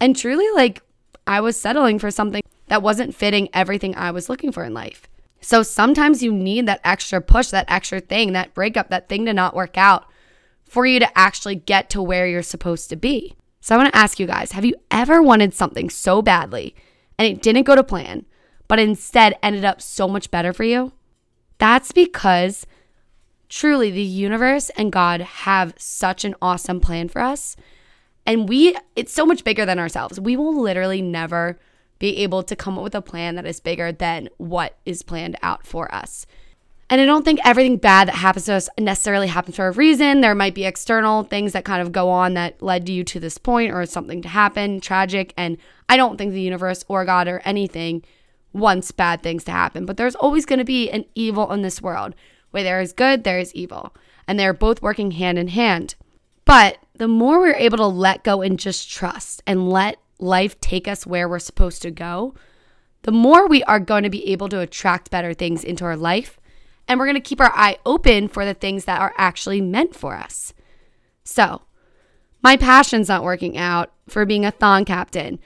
And 0.00 0.16
truly, 0.16 0.46
like, 0.54 0.82
I 1.26 1.40
was 1.40 1.58
settling 1.58 1.98
for 1.98 2.10
something 2.10 2.42
that 2.68 2.82
wasn't 2.82 3.14
fitting 3.14 3.48
everything 3.52 3.94
I 3.96 4.10
was 4.10 4.28
looking 4.28 4.52
for 4.52 4.64
in 4.64 4.74
life. 4.74 5.08
So 5.40 5.62
sometimes 5.62 6.22
you 6.22 6.32
need 6.32 6.66
that 6.66 6.80
extra 6.84 7.20
push, 7.20 7.48
that 7.48 7.70
extra 7.70 8.00
thing, 8.00 8.32
that 8.32 8.54
breakup, 8.54 8.90
that 8.90 9.08
thing 9.08 9.26
to 9.26 9.32
not 9.32 9.54
work 9.54 9.76
out 9.76 10.06
for 10.64 10.86
you 10.86 10.98
to 10.98 11.18
actually 11.18 11.54
get 11.54 11.88
to 11.90 12.02
where 12.02 12.26
you're 12.26 12.42
supposed 12.42 12.88
to 12.90 12.96
be. 12.96 13.36
So 13.60 13.74
I 13.74 13.78
want 13.78 13.92
to 13.92 13.98
ask 13.98 14.18
you 14.18 14.26
guys 14.26 14.52
have 14.52 14.64
you 14.64 14.74
ever 14.90 15.22
wanted 15.22 15.54
something 15.54 15.90
so 15.90 16.22
badly 16.22 16.74
and 17.18 17.26
it 17.26 17.42
didn't 17.42 17.64
go 17.64 17.74
to 17.74 17.82
plan, 17.82 18.26
but 18.68 18.78
instead 18.78 19.38
ended 19.42 19.64
up 19.64 19.80
so 19.80 20.08
much 20.08 20.30
better 20.30 20.52
for 20.52 20.64
you? 20.64 20.92
That's 21.58 21.92
because 21.92 22.66
truly 23.48 23.90
the 23.90 24.02
universe 24.02 24.70
and 24.70 24.92
God 24.92 25.20
have 25.20 25.74
such 25.78 26.24
an 26.24 26.34
awesome 26.42 26.80
plan 26.80 27.08
for 27.08 27.22
us. 27.22 27.56
And 28.26 28.48
we, 28.48 28.76
it's 28.96 29.12
so 29.12 29.24
much 29.24 29.44
bigger 29.44 29.64
than 29.64 29.78
ourselves. 29.78 30.18
We 30.20 30.36
will 30.36 30.60
literally 30.60 31.00
never 31.00 31.58
be 31.98 32.18
able 32.18 32.42
to 32.42 32.56
come 32.56 32.76
up 32.76 32.84
with 32.84 32.94
a 32.94 33.00
plan 33.00 33.36
that 33.36 33.46
is 33.46 33.60
bigger 33.60 33.92
than 33.92 34.28
what 34.36 34.76
is 34.84 35.02
planned 35.02 35.36
out 35.42 35.66
for 35.66 35.92
us. 35.94 36.26
And 36.88 37.00
I 37.00 37.04
don't 37.04 37.24
think 37.24 37.40
everything 37.44 37.78
bad 37.78 38.06
that 38.06 38.16
happens 38.16 38.44
to 38.44 38.54
us 38.54 38.68
necessarily 38.78 39.26
happens 39.26 39.56
for 39.56 39.66
a 39.66 39.72
reason. 39.72 40.20
There 40.20 40.36
might 40.36 40.54
be 40.54 40.64
external 40.64 41.24
things 41.24 41.52
that 41.52 41.64
kind 41.64 41.82
of 41.82 41.90
go 41.90 42.10
on 42.10 42.34
that 42.34 42.62
led 42.62 42.88
you 42.88 43.02
to 43.04 43.18
this 43.18 43.38
point 43.38 43.72
or 43.72 43.84
something 43.86 44.22
to 44.22 44.28
happen, 44.28 44.80
tragic. 44.80 45.34
And 45.36 45.56
I 45.88 45.96
don't 45.96 46.16
think 46.16 46.32
the 46.32 46.40
universe 46.40 46.84
or 46.86 47.04
God 47.04 47.26
or 47.26 47.40
anything 47.44 48.04
wants 48.52 48.92
bad 48.92 49.22
things 49.22 49.42
to 49.44 49.50
happen. 49.50 49.84
But 49.84 49.96
there's 49.96 50.14
always 50.14 50.46
going 50.46 50.60
to 50.60 50.64
be 50.64 50.88
an 50.90 51.06
evil 51.16 51.50
in 51.52 51.62
this 51.62 51.82
world. 51.82 52.14
Where 52.52 52.62
there 52.62 52.80
is 52.80 52.92
good, 52.92 53.24
there 53.24 53.40
is 53.40 53.54
evil. 53.54 53.92
And 54.28 54.38
they're 54.38 54.54
both 54.54 54.80
working 54.80 55.12
hand 55.12 55.38
in 55.38 55.48
hand. 55.48 55.96
But 56.46 56.78
the 56.94 57.08
more 57.08 57.38
we're 57.38 57.54
able 57.56 57.76
to 57.76 57.86
let 57.86 58.24
go 58.24 58.40
and 58.40 58.58
just 58.58 58.90
trust 58.90 59.42
and 59.46 59.68
let 59.68 59.98
life 60.18 60.58
take 60.60 60.88
us 60.88 61.06
where 61.06 61.28
we're 61.28 61.38
supposed 61.38 61.82
to 61.82 61.90
go, 61.90 62.34
the 63.02 63.12
more 63.12 63.46
we 63.46 63.62
are 63.64 63.80
going 63.80 64.04
to 64.04 64.10
be 64.10 64.28
able 64.28 64.48
to 64.48 64.60
attract 64.60 65.10
better 65.10 65.34
things 65.34 65.62
into 65.62 65.84
our 65.84 65.96
life 65.96 66.40
and 66.88 66.98
we're 66.98 67.06
going 67.06 67.14
to 67.14 67.20
keep 67.20 67.40
our 67.40 67.52
eye 67.54 67.78
open 67.84 68.28
for 68.28 68.44
the 68.44 68.54
things 68.54 68.84
that 68.84 69.00
are 69.00 69.14
actually 69.16 69.60
meant 69.60 69.94
for 69.94 70.14
us. 70.14 70.54
So, 71.24 71.62
my 72.42 72.56
passion's 72.56 73.08
not 73.08 73.24
working 73.24 73.58
out 73.58 73.92
for 74.08 74.24
being 74.24 74.44
a 74.44 74.52
Thon 74.52 74.84
captain. 74.84 75.40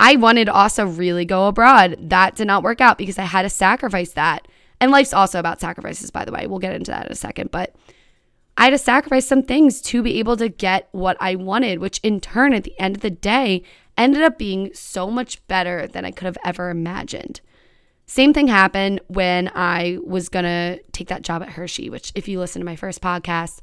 I 0.00 0.16
wanted 0.16 0.46
to 0.46 0.52
also 0.52 0.84
really 0.84 1.24
go 1.24 1.46
abroad. 1.46 1.96
That 2.00 2.34
did 2.34 2.46
not 2.46 2.64
work 2.64 2.80
out 2.80 2.98
because 2.98 3.18
I 3.18 3.24
had 3.24 3.42
to 3.42 3.50
sacrifice 3.50 4.12
that. 4.12 4.48
And 4.80 4.90
life's 4.90 5.12
also 5.12 5.38
about 5.38 5.60
sacrifices, 5.60 6.10
by 6.10 6.24
the 6.24 6.32
way. 6.32 6.46
We'll 6.46 6.58
get 6.58 6.74
into 6.74 6.90
that 6.90 7.06
in 7.06 7.12
a 7.12 7.16
second. 7.16 7.50
But 7.50 7.76
I 8.56 8.64
had 8.64 8.70
to 8.70 8.78
sacrifice 8.78 9.26
some 9.26 9.42
things 9.42 9.80
to 9.82 10.02
be 10.02 10.18
able 10.18 10.36
to 10.36 10.48
get 10.48 10.88
what 10.92 11.16
I 11.20 11.34
wanted, 11.34 11.78
which 11.78 11.98
in 12.02 12.20
turn, 12.20 12.52
at 12.52 12.64
the 12.64 12.78
end 12.78 12.96
of 12.96 13.02
the 13.02 13.10
day, 13.10 13.62
ended 13.96 14.22
up 14.22 14.38
being 14.38 14.70
so 14.74 15.10
much 15.10 15.46
better 15.46 15.86
than 15.86 16.04
I 16.04 16.10
could 16.10 16.26
have 16.26 16.38
ever 16.44 16.70
imagined. 16.70 17.40
Same 18.06 18.34
thing 18.34 18.48
happened 18.48 19.00
when 19.06 19.50
I 19.54 19.98
was 20.04 20.28
gonna 20.28 20.78
take 20.92 21.08
that 21.08 21.22
job 21.22 21.42
at 21.42 21.50
Hershey, 21.50 21.88
which, 21.90 22.10
if 22.14 22.26
you 22.26 22.38
listen 22.38 22.60
to 22.60 22.66
my 22.66 22.76
first 22.76 23.00
podcast, 23.00 23.60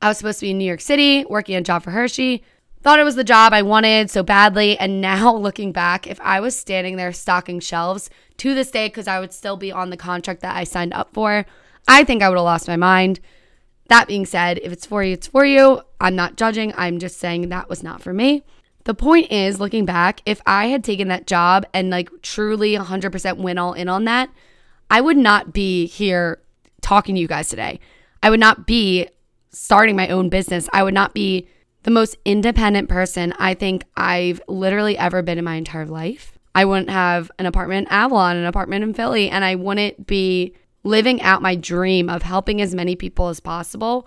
I 0.00 0.08
was 0.08 0.18
supposed 0.18 0.38
to 0.40 0.46
be 0.46 0.52
in 0.52 0.58
New 0.58 0.64
York 0.64 0.80
City 0.80 1.24
working 1.28 1.56
a 1.56 1.60
job 1.60 1.82
for 1.82 1.90
Hershey. 1.90 2.42
Thought 2.82 2.98
it 2.98 3.04
was 3.04 3.16
the 3.16 3.24
job 3.24 3.52
I 3.52 3.62
wanted 3.62 4.10
so 4.10 4.22
badly. 4.22 4.78
And 4.78 5.00
now 5.02 5.34
looking 5.34 5.72
back, 5.72 6.06
if 6.06 6.20
I 6.20 6.40
was 6.40 6.56
standing 6.56 6.96
there 6.96 7.12
stocking 7.12 7.60
shelves 7.60 8.08
to 8.38 8.54
this 8.54 8.70
day, 8.70 8.86
because 8.86 9.08
I 9.08 9.20
would 9.20 9.32
still 9.32 9.56
be 9.56 9.72
on 9.72 9.90
the 9.90 9.96
contract 9.96 10.40
that 10.40 10.56
I 10.56 10.64
signed 10.64 10.94
up 10.94 11.12
for, 11.12 11.44
I 11.86 12.04
think 12.04 12.22
I 12.22 12.28
would 12.28 12.36
have 12.38 12.44
lost 12.44 12.68
my 12.68 12.76
mind. 12.76 13.20
That 13.90 14.06
being 14.06 14.24
said, 14.24 14.60
if 14.62 14.72
it's 14.72 14.86
for 14.86 15.02
you, 15.02 15.14
it's 15.14 15.26
for 15.26 15.44
you. 15.44 15.82
I'm 16.00 16.14
not 16.14 16.36
judging. 16.36 16.72
I'm 16.76 17.00
just 17.00 17.18
saying 17.18 17.48
that 17.48 17.68
was 17.68 17.82
not 17.82 18.00
for 18.00 18.12
me. 18.12 18.44
The 18.84 18.94
point 18.94 19.32
is, 19.32 19.58
looking 19.58 19.84
back, 19.84 20.22
if 20.24 20.40
I 20.46 20.68
had 20.68 20.84
taken 20.84 21.08
that 21.08 21.26
job 21.26 21.66
and 21.74 21.90
like 21.90 22.08
truly 22.22 22.76
100% 22.76 23.36
went 23.38 23.58
all 23.58 23.72
in 23.72 23.88
on 23.88 24.04
that, 24.04 24.30
I 24.88 25.00
would 25.00 25.16
not 25.16 25.52
be 25.52 25.86
here 25.86 26.40
talking 26.80 27.16
to 27.16 27.20
you 27.20 27.26
guys 27.26 27.48
today. 27.48 27.80
I 28.22 28.30
would 28.30 28.38
not 28.38 28.64
be 28.64 29.08
starting 29.50 29.96
my 29.96 30.06
own 30.06 30.28
business. 30.28 30.68
I 30.72 30.84
would 30.84 30.94
not 30.94 31.12
be 31.12 31.48
the 31.82 31.90
most 31.90 32.16
independent 32.24 32.88
person 32.88 33.34
I 33.40 33.54
think 33.54 33.84
I've 33.96 34.40
literally 34.46 34.96
ever 34.96 35.20
been 35.20 35.36
in 35.36 35.44
my 35.44 35.56
entire 35.56 35.86
life. 35.86 36.38
I 36.54 36.64
wouldn't 36.64 36.90
have 36.90 37.32
an 37.40 37.46
apartment 37.46 37.88
in 37.88 37.92
Avalon, 37.92 38.36
an 38.36 38.44
apartment 38.44 38.84
in 38.84 38.94
Philly, 38.94 39.30
and 39.30 39.44
I 39.44 39.56
wouldn't 39.56 40.06
be 40.06 40.54
living 40.82 41.20
out 41.22 41.42
my 41.42 41.54
dream 41.54 42.08
of 42.08 42.22
helping 42.22 42.60
as 42.60 42.74
many 42.74 42.96
people 42.96 43.28
as 43.28 43.40
possible 43.40 44.06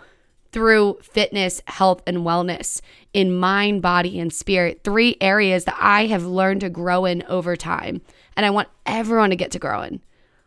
through 0.52 1.00
fitness, 1.02 1.62
health, 1.66 2.02
and 2.06 2.20
wellness 2.20 2.80
in 3.12 3.36
mind, 3.36 3.82
body, 3.82 4.20
and 4.20 4.32
spirit. 4.32 4.82
Three 4.84 5.18
areas 5.20 5.66
that 5.66 5.78
I 5.80 6.06
have 6.06 6.26
learned 6.26 6.62
to 6.62 6.70
grow 6.70 7.06
in 7.06 7.24
over 7.24 7.56
time. 7.56 8.02
And 8.38 8.46
I 8.46 8.52
want 8.52 8.70
everyone 8.86 9.32
to 9.32 9.36
get 9.36 9.52
to 9.52 9.60
grow 9.60 9.82
in. 9.82 10.02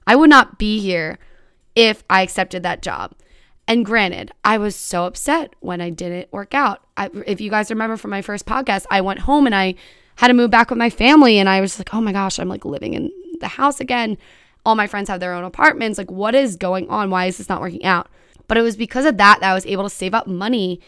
I 0.07 0.15
would 0.17 0.31
not 0.31 0.59
be 0.59 0.81
here 0.81 1.19
if 1.75 2.05
I 2.09 2.23
accepted 2.23 2.62
that 2.62 2.83
job. 2.83 3.15
And 3.69 3.85
granted, 3.85 4.31
I 4.45 4.59
was 4.59 4.77
so 4.77 5.07
upset 5.07 5.55
when 5.59 5.81
I 5.81 5.91
didn't 5.91 6.33
work 6.33 6.55
out. 6.55 6.87
I, 6.97 7.11
if 7.27 7.41
you 7.41 7.51
guys 7.51 7.71
remember 7.71 7.97
from 7.97 8.12
my 8.12 8.23
first 8.23 8.47
podcast, 8.47 8.87
I 8.91 9.01
went 9.01 9.21
home 9.21 9.45
and 9.45 9.55
I 9.55 9.75
had 10.17 10.29
to 10.29 10.35
move 10.35 10.51
back 10.51 10.71
with 10.71 10.79
my 10.79 10.89
family. 10.89 11.39
And 11.39 11.49
I 11.49 11.61
was 11.61 11.79
like, 11.79 11.93
oh 11.93 12.01
my 12.01 12.12
gosh, 12.12 12.39
I'm 12.39 12.49
like 12.49 12.65
living 12.65 12.95
in 12.95 13.11
the 13.41 13.49
house 13.49 13.81
again. 13.81 14.17
All 14.66 14.74
my 14.74 14.88
friends 14.88 15.09
have 15.09 15.20
their 15.20 15.33
own 15.33 15.44
apartments. 15.44 15.96
Like, 15.96 16.11
what 16.11 16.35
is 16.35 16.57
going 16.57 16.88
on? 16.90 17.09
Why 17.09 17.26
is 17.26 17.38
this 17.38 17.48
not 17.48 17.61
working 17.61 17.85
out? 17.85 18.09
But 18.48 18.59
it 18.59 18.62
was 18.62 18.76
because 18.76 19.05
of 19.05 19.16
that 19.16 19.38
that 19.40 19.50
I 19.50 19.55
was 19.55 19.64
able 19.64 19.85
to 19.85 19.90
save 19.90 20.12
up 20.12 20.26
money 20.26 20.81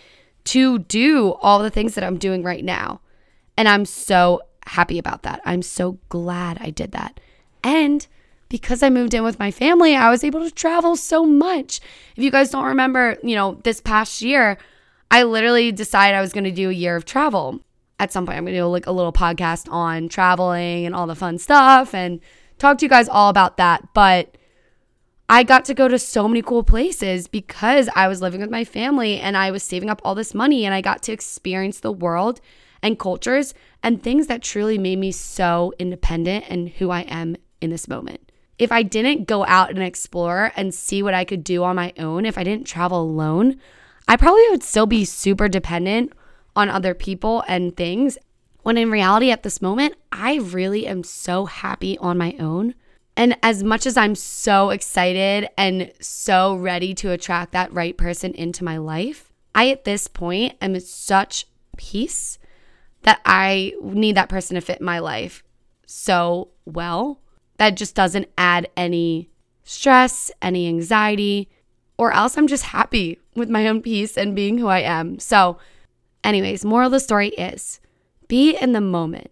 to 0.44 0.80
do 0.80 1.34
all 1.40 1.60
the 1.60 1.70
things 1.70 1.94
that 1.94 2.02
I'm 2.02 2.18
doing 2.18 2.42
right 2.42 2.64
now. 2.64 3.00
And 3.56 3.68
I'm 3.68 3.84
so 3.84 4.42
happy 4.66 4.98
about 4.98 5.22
that. 5.22 5.40
I'm 5.44 5.62
so 5.62 5.98
glad 6.08 6.58
I 6.60 6.70
did 6.70 6.90
that. 6.92 7.20
And 7.62 8.04
because 8.48 8.82
I 8.82 8.90
moved 8.90 9.14
in 9.14 9.22
with 9.22 9.38
my 9.38 9.50
family, 9.50 9.94
I 9.94 10.10
was 10.10 10.24
able 10.24 10.40
to 10.40 10.50
travel 10.50 10.96
so 10.96 11.24
much. 11.24 11.80
If 12.16 12.24
you 12.24 12.30
guys 12.30 12.50
don't 12.50 12.64
remember, 12.64 13.16
you 13.22 13.36
know, 13.36 13.60
this 13.62 13.80
past 13.80 14.22
year, 14.22 14.58
I 15.10 15.22
literally 15.22 15.70
decided 15.70 16.16
I 16.16 16.20
was 16.20 16.32
going 16.32 16.44
to 16.44 16.50
do 16.50 16.70
a 16.70 16.72
year 16.72 16.96
of 16.96 17.04
travel. 17.04 17.60
At 18.00 18.12
some 18.12 18.26
point, 18.26 18.38
I'm 18.38 18.44
going 18.44 18.54
to 18.54 18.60
do 18.60 18.66
like 18.66 18.86
a 18.86 18.92
little 18.92 19.12
podcast 19.12 19.70
on 19.70 20.08
traveling 20.08 20.86
and 20.86 20.94
all 20.94 21.06
the 21.06 21.14
fun 21.14 21.38
stuff 21.38 21.94
and 21.94 22.20
talk 22.58 22.78
to 22.78 22.84
you 22.84 22.88
guys 22.88 23.08
all 23.08 23.28
about 23.28 23.56
that. 23.56 23.92
But 23.94 24.36
I 25.28 25.42
got 25.42 25.64
to 25.66 25.74
go 25.74 25.88
to 25.88 25.98
so 25.98 26.26
many 26.26 26.42
cool 26.42 26.62
places 26.62 27.28
because 27.28 27.88
I 27.94 28.08
was 28.08 28.22
living 28.22 28.40
with 28.40 28.50
my 28.50 28.64
family 28.64 29.20
and 29.20 29.36
I 29.36 29.50
was 29.50 29.62
saving 29.62 29.90
up 29.90 30.00
all 30.04 30.14
this 30.14 30.34
money 30.34 30.64
and 30.64 30.74
I 30.74 30.80
got 30.80 31.02
to 31.04 31.12
experience 31.12 31.80
the 31.80 31.92
world 31.92 32.40
and 32.82 32.98
cultures 32.98 33.54
and 33.82 34.02
things 34.02 34.28
that 34.28 34.42
truly 34.42 34.78
made 34.78 34.98
me 34.98 35.12
so 35.12 35.72
independent 35.78 36.46
and 36.48 36.68
who 36.68 36.90
I 36.90 37.00
am 37.02 37.36
in 37.60 37.70
this 37.70 37.88
moment 37.88 38.28
if 38.58 38.72
I 38.72 38.82
didn't 38.82 39.28
go 39.28 39.46
out 39.46 39.70
and 39.70 39.82
explore 39.82 40.52
and 40.56 40.74
see 40.74 41.02
what 41.02 41.14
I 41.14 41.24
could 41.24 41.44
do 41.44 41.62
on 41.62 41.76
my 41.76 41.92
own, 41.98 42.26
if 42.26 42.36
I 42.36 42.44
didn't 42.44 42.66
travel 42.66 43.00
alone, 43.00 43.56
I 44.08 44.16
probably 44.16 44.42
would 44.50 44.64
still 44.64 44.86
be 44.86 45.04
super 45.04 45.48
dependent 45.48 46.12
on 46.56 46.68
other 46.68 46.94
people 46.94 47.44
and 47.46 47.76
things. 47.76 48.18
When 48.68 48.76
in 48.76 48.90
reality, 48.90 49.30
at 49.30 49.44
this 49.44 49.62
moment, 49.62 49.94
I 50.12 50.34
really 50.34 50.86
am 50.86 51.02
so 51.02 51.46
happy 51.46 51.96
on 51.96 52.18
my 52.18 52.36
own. 52.38 52.74
And 53.16 53.34
as 53.42 53.62
much 53.62 53.86
as 53.86 53.96
I'm 53.96 54.14
so 54.14 54.68
excited 54.68 55.48
and 55.56 55.90
so 56.02 56.54
ready 56.54 56.92
to 56.96 57.10
attract 57.10 57.52
that 57.52 57.72
right 57.72 57.96
person 57.96 58.34
into 58.34 58.64
my 58.64 58.76
life, 58.76 59.32
I 59.54 59.70
at 59.70 59.84
this 59.84 60.06
point 60.06 60.52
am 60.60 60.74
in 60.74 60.82
such 60.82 61.46
peace 61.78 62.38
that 63.04 63.22
I 63.24 63.72
need 63.80 64.16
that 64.16 64.28
person 64.28 64.56
to 64.56 64.60
fit 64.60 64.82
my 64.82 64.98
life 64.98 65.42
so 65.86 66.48
well 66.66 67.22
that 67.56 67.74
just 67.74 67.94
doesn't 67.94 68.28
add 68.36 68.68
any 68.76 69.30
stress, 69.64 70.30
any 70.42 70.68
anxiety, 70.68 71.48
or 71.96 72.12
else 72.12 72.36
I'm 72.36 72.46
just 72.46 72.64
happy 72.64 73.18
with 73.34 73.48
my 73.48 73.66
own 73.66 73.80
peace 73.80 74.18
and 74.18 74.36
being 74.36 74.58
who 74.58 74.66
I 74.66 74.80
am. 74.80 75.18
So, 75.20 75.56
anyways, 76.22 76.66
moral 76.66 76.88
of 76.88 76.92
the 76.92 77.00
story 77.00 77.28
is 77.28 77.80
be 78.28 78.56
in 78.56 78.72
the 78.72 78.80
moment. 78.80 79.30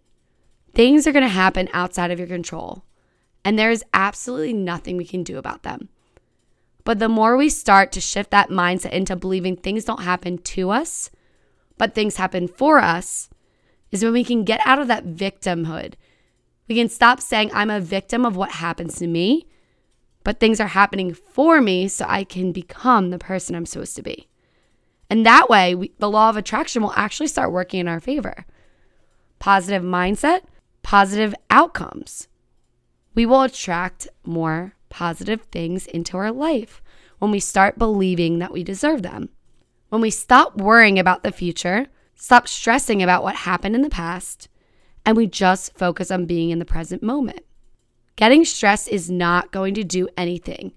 Things 0.75 1.07
are 1.07 1.13
going 1.13 1.23
to 1.23 1.29
happen 1.29 1.69
outside 1.73 2.11
of 2.11 2.19
your 2.19 2.29
control, 2.29 2.85
and 3.45 3.59
there 3.59 3.71
is 3.71 3.85
absolutely 3.95 4.53
nothing 4.53 4.97
we 4.97 5.05
can 5.05 5.23
do 5.23 5.39
about 5.39 5.63
them. 5.63 5.89
But 6.85 6.99
the 6.99 7.09
more 7.09 7.37
we 7.37 7.49
start 7.49 7.93
to 7.93 8.01
shift 8.01 8.31
that 8.31 8.51
mindset 8.51 8.93
into 8.93 9.17
believing 9.17 9.57
things 9.57 9.85
don't 9.85 10.03
happen 10.03 10.39
to 10.39 10.71
us, 10.71 11.11
but 11.79 11.95
things 11.95 12.17
happen 12.17 12.49
for 12.49 12.79
us, 12.79 13.29
is 13.91 14.03
when 14.03 14.13
we 14.13 14.25
can 14.25 14.45
get 14.45 14.61
out 14.65 14.79
of 14.79 14.89
that 14.89 15.07
victimhood 15.07 15.95
we 16.69 16.75
can 16.75 16.89
stop 16.89 17.21
saying 17.21 17.51
I'm 17.53 17.71
a 17.71 17.81
victim 17.81 18.25
of 18.25 18.37
what 18.37 18.53
happens 18.53 18.97
to 18.97 19.07
me, 19.07 19.47
but 20.25 20.41
things 20.41 20.61
are 20.61 20.69
happening 20.69 21.15
for 21.15 21.61
me 21.61 21.89
so 21.89 22.05
I 22.09 22.25
can 22.25 22.53
become 22.53 23.11
the 23.11 23.19
person 23.19 23.55
I'm 23.55 23.67
supposed 23.67 23.97
to 23.97 24.03
be. 24.03 24.29
And 25.09 25.25
that 25.25 25.49
way, 25.49 25.75
we, 25.75 25.93
the 25.99 26.11
law 26.11 26.29
of 26.29 26.37
attraction 26.37 26.83
will 26.83 26.93
actually 26.97 27.29
start 27.29 27.53
working 27.53 27.79
in 27.81 27.89
our 27.89 28.01
favor. 28.01 28.45
Positive 29.39 29.83
mindset, 29.83 30.43
positive 30.83 31.35
outcomes. 31.51 32.29
We 33.15 33.27
will 33.27 33.43
attract 33.43 34.09
more 34.25 34.75
positive 34.89 35.43
things 35.53 35.87
into 35.87 36.17
our 36.17 36.33
life 36.33 36.83
when 37.19 37.31
we 37.31 37.41
start 37.41 37.79
believing 37.79 38.39
that 38.39 38.53
we 38.53 38.63
deserve 38.63 39.03
them. 39.03 39.31
When 39.89 40.01
we 40.01 40.11
stop 40.11 40.57
worrying 40.57 40.99
about 40.99 41.23
the 41.23 41.33
future, 41.33 41.87
stop 42.15 42.49
stressing 42.49 43.03
about 43.03 43.23
what 43.23 43.37
happened 43.37 43.75
in 43.75 43.83
the 43.83 43.91
past, 43.91 44.49
and 45.05 45.17
we 45.17 45.27
just 45.27 45.77
focus 45.77 46.11
on 46.11 46.27
being 46.27 46.51
in 46.51 46.59
the 46.59 46.65
present 46.65 47.03
moment. 47.03 47.41
Getting 48.17 48.45
stressed 48.45 48.89
is 48.89 49.11
not 49.11 49.53
going 49.53 49.75
to 49.75 49.85
do 49.85 50.09
anything 50.17 50.73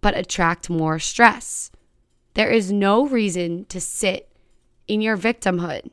but 0.00 0.16
attract 0.16 0.70
more 0.70 0.98
stress. 0.98 1.70
There 2.34 2.50
is 2.50 2.72
no 2.72 3.06
reason 3.06 3.64
to 3.66 3.80
sit 3.80 4.30
in 4.86 5.00
your 5.00 5.16
victimhood 5.16 5.90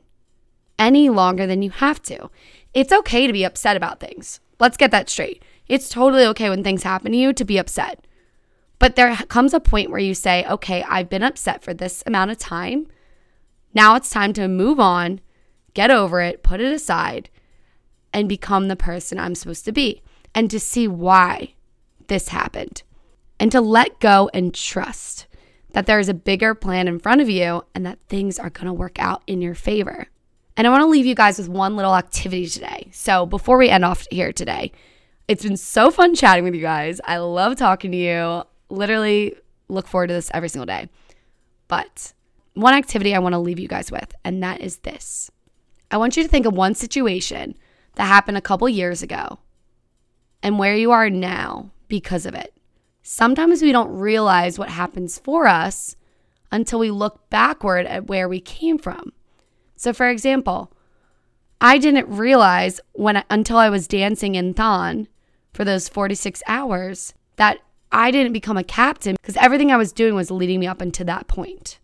any 0.78 1.08
longer 1.08 1.46
than 1.46 1.62
you 1.62 1.70
have 1.70 2.00
to. 2.02 2.30
It's 2.74 2.92
okay 2.92 3.26
to 3.26 3.32
be 3.32 3.44
upset 3.44 3.76
about 3.76 4.00
things. 4.00 4.40
Let's 4.60 4.76
get 4.76 4.90
that 4.90 5.08
straight. 5.08 5.42
It's 5.68 5.88
totally 5.88 6.24
okay 6.26 6.48
when 6.48 6.64
things 6.64 6.82
happen 6.82 7.12
to 7.12 7.18
you 7.18 7.32
to 7.32 7.44
be 7.44 7.58
upset. 7.58 8.06
But 8.78 8.96
there 8.96 9.14
comes 9.28 9.54
a 9.54 9.60
point 9.60 9.90
where 9.90 10.00
you 10.00 10.14
say, 10.14 10.44
okay, 10.46 10.84
I've 10.84 11.08
been 11.08 11.22
upset 11.22 11.62
for 11.62 11.74
this 11.74 12.02
amount 12.06 12.30
of 12.30 12.38
time. 12.38 12.86
Now 13.74 13.96
it's 13.96 14.10
time 14.10 14.32
to 14.34 14.48
move 14.48 14.80
on, 14.80 15.20
get 15.74 15.90
over 15.90 16.20
it, 16.20 16.42
put 16.42 16.60
it 16.60 16.72
aside, 16.72 17.28
and 18.12 18.28
become 18.28 18.68
the 18.68 18.76
person 18.76 19.18
I'm 19.18 19.34
supposed 19.34 19.64
to 19.66 19.72
be 19.72 20.02
and 20.34 20.50
to 20.50 20.60
see 20.60 20.88
why 20.88 21.54
this 22.06 22.28
happened 22.28 22.82
and 23.38 23.52
to 23.52 23.60
let 23.60 24.00
go 24.00 24.30
and 24.32 24.54
trust 24.54 25.26
that 25.72 25.86
there 25.86 26.00
is 26.00 26.08
a 26.08 26.14
bigger 26.14 26.54
plan 26.54 26.88
in 26.88 26.98
front 26.98 27.20
of 27.20 27.28
you 27.28 27.64
and 27.74 27.84
that 27.84 27.98
things 28.08 28.38
are 28.38 28.50
going 28.50 28.66
to 28.66 28.72
work 28.72 28.98
out 28.98 29.22
in 29.26 29.42
your 29.42 29.54
favor. 29.54 30.08
And 30.58 30.66
I 30.66 30.70
want 30.70 30.82
to 30.82 30.88
leave 30.88 31.06
you 31.06 31.14
guys 31.14 31.38
with 31.38 31.48
one 31.48 31.76
little 31.76 31.94
activity 31.94 32.48
today. 32.48 32.88
So 32.90 33.26
before 33.26 33.58
we 33.58 33.68
end 33.70 33.84
off 33.84 34.08
here 34.10 34.32
today, 34.32 34.72
it's 35.28 35.44
been 35.44 35.56
so 35.56 35.92
fun 35.92 36.16
chatting 36.16 36.42
with 36.42 36.52
you 36.56 36.60
guys. 36.60 37.00
I 37.04 37.18
love 37.18 37.54
talking 37.54 37.92
to 37.92 37.96
you. 37.96 38.42
Literally 38.68 39.36
look 39.68 39.86
forward 39.86 40.08
to 40.08 40.14
this 40.14 40.32
every 40.34 40.48
single 40.48 40.66
day. 40.66 40.88
But 41.68 42.12
one 42.54 42.74
activity 42.74 43.14
I 43.14 43.20
want 43.20 43.34
to 43.34 43.38
leave 43.38 43.60
you 43.60 43.68
guys 43.68 43.92
with, 43.92 44.12
and 44.24 44.42
that 44.42 44.60
is 44.60 44.78
this. 44.78 45.30
I 45.92 45.96
want 45.96 46.16
you 46.16 46.24
to 46.24 46.28
think 46.28 46.44
of 46.44 46.54
one 46.54 46.74
situation 46.74 47.54
that 47.94 48.06
happened 48.06 48.36
a 48.36 48.42
couple 48.42 48.68
years 48.68 49.00
ago 49.00 49.38
and 50.42 50.58
where 50.58 50.74
you 50.74 50.90
are 50.90 51.08
now 51.08 51.70
because 51.86 52.26
of 52.26 52.34
it. 52.34 52.52
Sometimes 53.04 53.62
we 53.62 53.70
don't 53.70 53.96
realize 53.96 54.58
what 54.58 54.70
happens 54.70 55.20
for 55.20 55.46
us 55.46 55.94
until 56.50 56.80
we 56.80 56.90
look 56.90 57.30
backward 57.30 57.86
at 57.86 58.08
where 58.08 58.28
we 58.28 58.40
came 58.40 58.76
from. 58.76 59.12
So, 59.78 59.92
for 59.92 60.10
example, 60.10 60.72
I 61.60 61.78
didn't 61.78 62.08
realize 62.08 62.80
when 62.92 63.22
until 63.30 63.56
I 63.56 63.70
was 63.70 63.86
dancing 63.86 64.34
in 64.34 64.52
Thon 64.52 65.06
for 65.54 65.64
those 65.64 65.88
46 65.88 66.42
hours 66.48 67.14
that 67.36 67.60
I 67.92 68.10
didn't 68.10 68.32
become 68.32 68.56
a 68.56 68.64
captain 68.64 69.14
because 69.14 69.36
everything 69.36 69.70
I 69.70 69.76
was 69.76 69.92
doing 69.92 70.16
was 70.16 70.32
leading 70.32 70.58
me 70.58 70.66
up 70.66 70.80
until 70.80 71.06
that 71.06 71.28
point. 71.28 71.78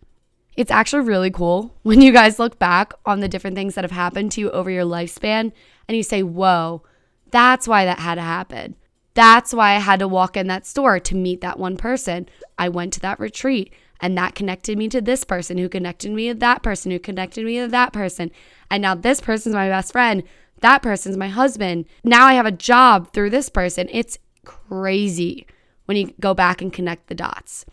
It's 0.56 0.72
actually 0.72 1.04
really 1.04 1.30
cool 1.30 1.76
when 1.82 2.00
you 2.00 2.12
guys 2.12 2.40
look 2.40 2.58
back 2.58 2.92
on 3.06 3.20
the 3.20 3.28
different 3.28 3.56
things 3.56 3.76
that 3.76 3.84
have 3.84 3.92
happened 3.92 4.32
to 4.32 4.40
you 4.40 4.50
over 4.50 4.70
your 4.70 4.84
lifespan 4.84 5.52
and 5.88 5.96
you 5.96 6.02
say, 6.02 6.24
whoa, 6.24 6.82
that's 7.30 7.68
why 7.68 7.84
that 7.84 8.00
had 8.00 8.16
to 8.16 8.22
happen. 8.22 8.74
That's 9.14 9.54
why 9.54 9.74
I 9.74 9.78
had 9.78 10.00
to 10.00 10.08
walk 10.08 10.36
in 10.36 10.48
that 10.48 10.66
store 10.66 10.98
to 10.98 11.14
meet 11.14 11.40
that 11.42 11.60
one 11.60 11.76
person. 11.76 12.28
I 12.58 12.68
went 12.68 12.92
to 12.94 13.00
that 13.00 13.20
retreat 13.20 13.72
and 14.00 14.16
that 14.18 14.34
connected 14.34 14.76
me 14.76 14.88
to 14.88 15.00
this 15.00 15.24
person 15.24 15.58
who 15.58 15.68
connected 15.68 16.10
me 16.10 16.28
to 16.28 16.34
that 16.34 16.62
person 16.62 16.90
who 16.90 16.98
connected 16.98 17.44
me 17.44 17.60
to 17.60 17.68
that 17.68 17.92
person. 17.92 18.30
And 18.70 18.82
now 18.82 18.94
this 18.94 19.20
person's 19.20 19.54
my 19.54 19.68
best 19.68 19.92
friend. 19.92 20.22
That 20.60 20.82
person's 20.82 21.16
my 21.16 21.28
husband. 21.28 21.86
Now 22.02 22.26
I 22.26 22.34
have 22.34 22.46
a 22.46 22.52
job 22.52 23.12
through 23.12 23.30
this 23.30 23.48
person. 23.48 23.88
It's 23.92 24.18
crazy 24.44 25.46
when 25.86 25.96
you 25.96 26.14
go 26.20 26.34
back 26.34 26.62
and 26.62 26.72
connect 26.72 27.08
the 27.08 27.14
dots. 27.14 27.64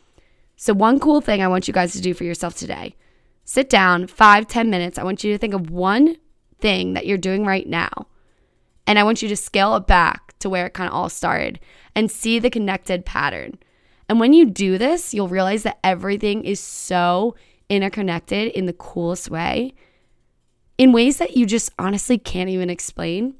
So, 0.56 0.74
one 0.74 1.00
cool 1.00 1.22
thing 1.22 1.42
I 1.42 1.48
want 1.48 1.68
you 1.68 1.74
guys 1.74 1.94
to 1.94 2.02
do 2.02 2.14
for 2.14 2.24
yourself 2.24 2.56
today 2.56 2.96
sit 3.46 3.70
down 3.70 4.08
five, 4.08 4.48
ten 4.48 4.70
minutes. 4.70 4.98
I 4.98 5.04
want 5.04 5.24
you 5.24 5.32
to 5.34 5.38
think 5.38 5.54
of 5.54 5.70
one 5.70 6.18
thing 6.60 6.94
that 6.94 7.06
you're 7.06 7.18
doing 7.18 7.46
right 7.46 7.68
now. 7.68 8.08
And 8.88 9.00
I 9.00 9.04
want 9.04 9.22
you 9.22 9.30
to 9.30 9.36
scale 9.36 9.76
it 9.76 9.88
back 9.88 10.38
to 10.40 10.50
where 10.50 10.68
it 10.68 10.74
kind 10.74 10.88
of 10.88 10.94
all 10.94 11.10
started 11.10 11.60
and 11.96 12.12
see 12.12 12.40
the 12.40 12.50
connected 12.50 13.06
pattern. 13.06 13.58
And 14.12 14.20
when 14.20 14.34
you 14.34 14.44
do 14.44 14.78
this, 14.78 15.14
you'll 15.14 15.30
realize 15.30 15.64
that 15.64 15.80
everything 15.86 16.44
is 16.44 16.60
so 16.60 17.34
interconnected 17.70 18.52
in 18.52 18.66
the 18.66 18.74
coolest 18.74 19.32
way, 19.32 19.74
in 20.78 20.92
ways 20.92 21.16
that 21.20 21.38
you 21.38 21.46
just 21.46 21.72
honestly 21.80 22.18
can't 22.18 22.50
even 22.50 22.70
explain. 22.70 23.36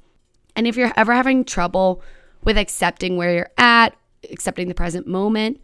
And 0.56 0.66
if 0.66 0.78
you're 0.78 0.94
ever 0.96 1.12
having 1.12 1.44
trouble 1.44 2.02
with 2.46 2.58
accepting 2.58 3.18
where 3.18 3.34
you're 3.34 3.50
at, 3.58 3.98
accepting 4.32 4.70
the 4.70 4.74
present 4.74 5.08
moment, 5.08 5.60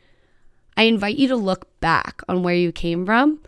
I 0.76 0.84
invite 0.84 1.16
you 1.16 1.30
to 1.30 1.38
look 1.38 1.80
back 1.80 2.22
on 2.28 2.44
where 2.44 2.54
you 2.54 2.74
came 2.74 3.06
from 3.06 3.40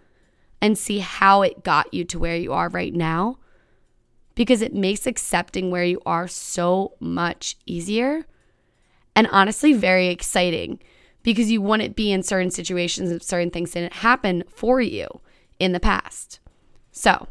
and 0.62 0.78
see 0.78 1.00
how 1.00 1.41
it 1.41 1.65
got 1.65 1.93
you 1.93 2.06
to 2.06 2.19
where 2.19 2.38
you 2.38 2.54
are 2.54 2.69
right 2.69 2.93
now 2.93 3.38
because 4.34 4.62
it 4.62 4.74
makes 4.74 5.06
accepting 5.06 5.72
where 5.72 5.84
you 5.84 6.00
are 6.06 6.30
so 6.30 6.93
much 7.02 7.58
easier 7.65 8.26
and 9.13 9.28
honestly 9.28 9.74
very 9.74 10.08
exciting 10.08 10.80
because 11.34 11.52
you 11.52 11.62
wouldn't 11.62 11.96
be 11.96 12.12
in 12.12 12.24
certain 12.24 12.52
situations 12.52 13.12
if 13.12 13.24
certain 13.24 13.52
things 13.52 13.72
didn't 13.72 13.94
happen 13.94 14.44
for 14.50 14.82
you 14.82 15.22
in 15.60 15.74
the 15.74 15.80
past. 15.80 16.39
So, 16.92 17.28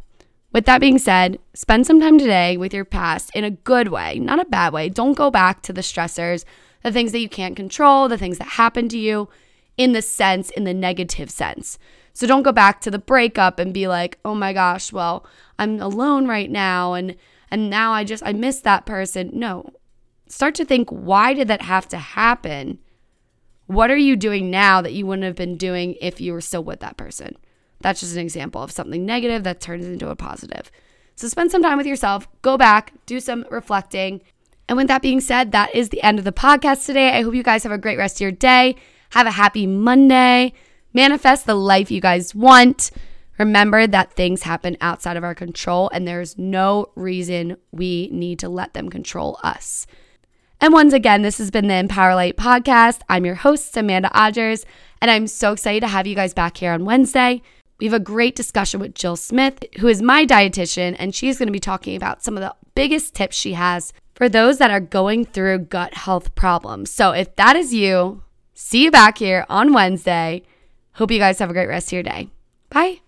with 0.53 0.65
that 0.67 0.81
being 0.81 0.99
said, 0.99 1.39
spend 1.53 1.87
some 1.87 2.01
time 2.01 2.19
today 2.19 2.57
with 2.57 2.73
your 2.73 2.85
past 2.85 3.31
in 3.35 3.45
a 3.45 3.51
good 3.51 3.89
way, 3.89 4.19
not 4.19 4.41
a 4.41 4.45
bad 4.45 4.73
way. 4.73 4.89
Don't 4.89 5.17
go 5.17 5.31
back 5.31 5.63
to 5.63 5.73
the 5.73 5.81
stressors, 5.81 6.45
the 6.83 6.93
things 6.93 7.13
that 7.13 7.19
you 7.19 7.29
can't 7.29 7.57
control, 7.57 8.09
the 8.09 8.17
things 8.17 8.39
that 8.39 8.49
happened 8.49 8.91
to 8.93 8.99
you 8.99 9.29
in 9.77 9.93
the 9.93 10.03
sense, 10.03 10.51
in 10.51 10.65
the 10.65 10.75
negative 10.75 11.31
sense. 11.31 11.79
So 12.13 12.27
don't 12.27 12.43
go 12.43 12.53
back 12.53 12.81
to 12.83 12.91
the 12.91 12.99
breakup 12.99 13.59
and 13.59 13.75
be 13.75 13.87
like, 13.87 14.19
"Oh 14.25 14.35
my 14.35 14.53
gosh, 14.53 14.93
well, 14.93 15.27
I'm 15.59 15.81
alone 15.81 16.27
right 16.27 16.51
now 16.51 16.95
and 16.95 17.17
and 17.51 17.71
now 17.71 17.93
I 17.93 18.05
just 18.05 18.23
I 18.25 18.33
miss 18.33 18.61
that 18.61 18.87
person." 18.87 19.31
No. 19.33 19.71
Start 20.29 20.55
to 20.57 20.65
think, 20.65 20.91
why 20.91 21.33
did 21.33 21.49
that 21.49 21.63
have 21.63 21.89
to 21.89 21.97
happen? 21.97 22.79
What 23.69 23.91
are 23.91 23.97
you 23.97 24.17
doing 24.17 24.51
now 24.51 24.81
that 24.81 24.95
you 24.95 25.07
wouldn't 25.07 25.27
have 25.27 25.37
been 25.37 25.59
doing 25.59 25.95
if 26.01 26.23
you 26.23 26.33
were 26.33 26.41
still 26.41 26.65
with 26.65 26.81
that 26.81 26.97
person? 26.97 27.37
That's 27.81 28.01
just 28.01 28.15
an 28.15 28.23
example 28.23 28.63
of 28.63 28.73
something 28.73 29.05
negative 29.05 29.45
that 29.45 29.61
turns 29.61 29.87
into 29.87 30.09
a 30.09 30.17
positive. 30.17 30.71
So 31.17 31.29
spend 31.29 31.51
some 31.51 31.63
time 31.63 31.77
with 31.77 31.87
yourself, 31.87 32.27
go 32.41 32.57
back, 32.57 32.95
do 33.05 33.21
some 33.21 33.45
reflecting. 33.51 34.23
And 34.69 34.79
with 34.79 34.89
that 34.89 35.03
being 35.03 35.21
said, 35.21 35.53
that 35.53 35.75
is 35.75 35.91
the 35.91 36.03
end 36.03 36.19
of 36.19 36.25
the 36.25 36.33
podcast 36.33 36.87
today. 36.87 37.11
I 37.11 37.23
hope 37.23 37.35
you 37.35 37.43
guys 37.43 37.63
have 37.63 37.73
a 37.73 37.79
great 37.79 37.99
rest 37.99 38.17
of 38.17 38.21
your 38.23 38.33
day. 38.33 38.77
Have 39.11 39.27
a 39.27 39.33
happy 39.33 39.67
Monday. 39.67 40.55
Manifest 40.95 41.45
the 41.45 41.55
life 41.55 41.91
you 41.91 42.01
guys 42.01 42.35
want. 42.35 42.91
Remember 43.39 43.87
that 43.87 44.15
things 44.15 44.45
happen 44.45 44.79
outside 44.81 45.17
of 45.19 45.25
our 45.25 45.35
control, 45.35 45.91
and 45.93 46.09
there's 46.09 46.39
no 46.39 46.87
reason 46.97 47.57
we 47.71 48.09
need 48.11 48.39
to 48.39 48.49
let 48.49 48.73
them 48.73 48.89
control 48.89 49.39
us. 49.45 49.87
And 50.61 50.73
once 50.73 50.93
again, 50.93 51.23
this 51.23 51.39
has 51.39 51.53
been 51.53 51.69
the 51.69 51.75
Empower 51.75 52.17
Light 52.17 52.37
podcast. 52.37 53.03
I'm 53.09 53.25
your 53.25 53.37
host, 53.37 53.77
Amanda 53.77 54.11
Odgers, 54.13 54.65
and 55.01 55.09
I'm 55.09 55.29
so 55.29 55.53
excited 55.53 55.81
to 55.81 55.87
have 55.87 56.07
you 56.07 56.17
guys 56.17 56.35
back 56.35 56.57
here 56.57 56.73
on 56.73 56.85
Wednesday. 56.85 57.43
We 57.79 57.87
have 57.87 57.95
a 57.95 58.01
great 58.01 58.35
discussion 58.35 58.81
with 58.81 58.95
Jill 58.95 59.15
Smith, 59.15 59.63
who 59.79 59.87
is 59.87 60.03
my 60.03 60.27
dietitian, 60.27 60.97
and 60.99 61.15
she's 61.15 61.39
going 61.39 61.47
to 61.47 61.53
be 61.53 61.61
talking 61.61 61.95
about 61.95 62.25
some 62.25 62.37
of 62.37 62.41
the 62.41 62.57
biggest 62.75 63.15
tips 63.15 63.37
she 63.37 63.53
has 63.53 63.93
for 64.17 64.29
those 64.29 64.59
that 64.59 64.73
are 64.73 64.81
going 64.81 65.25
through 65.25 65.59
gut 65.61 65.95
health 65.95 66.35
problems. 66.35 66.91
So 66.91 67.13
if 67.13 67.37
that 67.37 67.55
is 67.55 67.73
you, 67.73 68.25
see 68.53 68.83
you 68.83 68.91
back 68.91 69.19
here 69.19 69.47
on 69.49 69.73
Wednesday. 69.73 70.43
Hope 70.95 71.13
you 71.13 71.21
guys 71.21 71.39
have 71.39 71.51
a 71.51 71.53
great 71.53 71.69
rest 71.69 71.89
of 71.89 71.93
your 71.93 72.03
day. 72.03 72.31
Bye. 72.69 72.99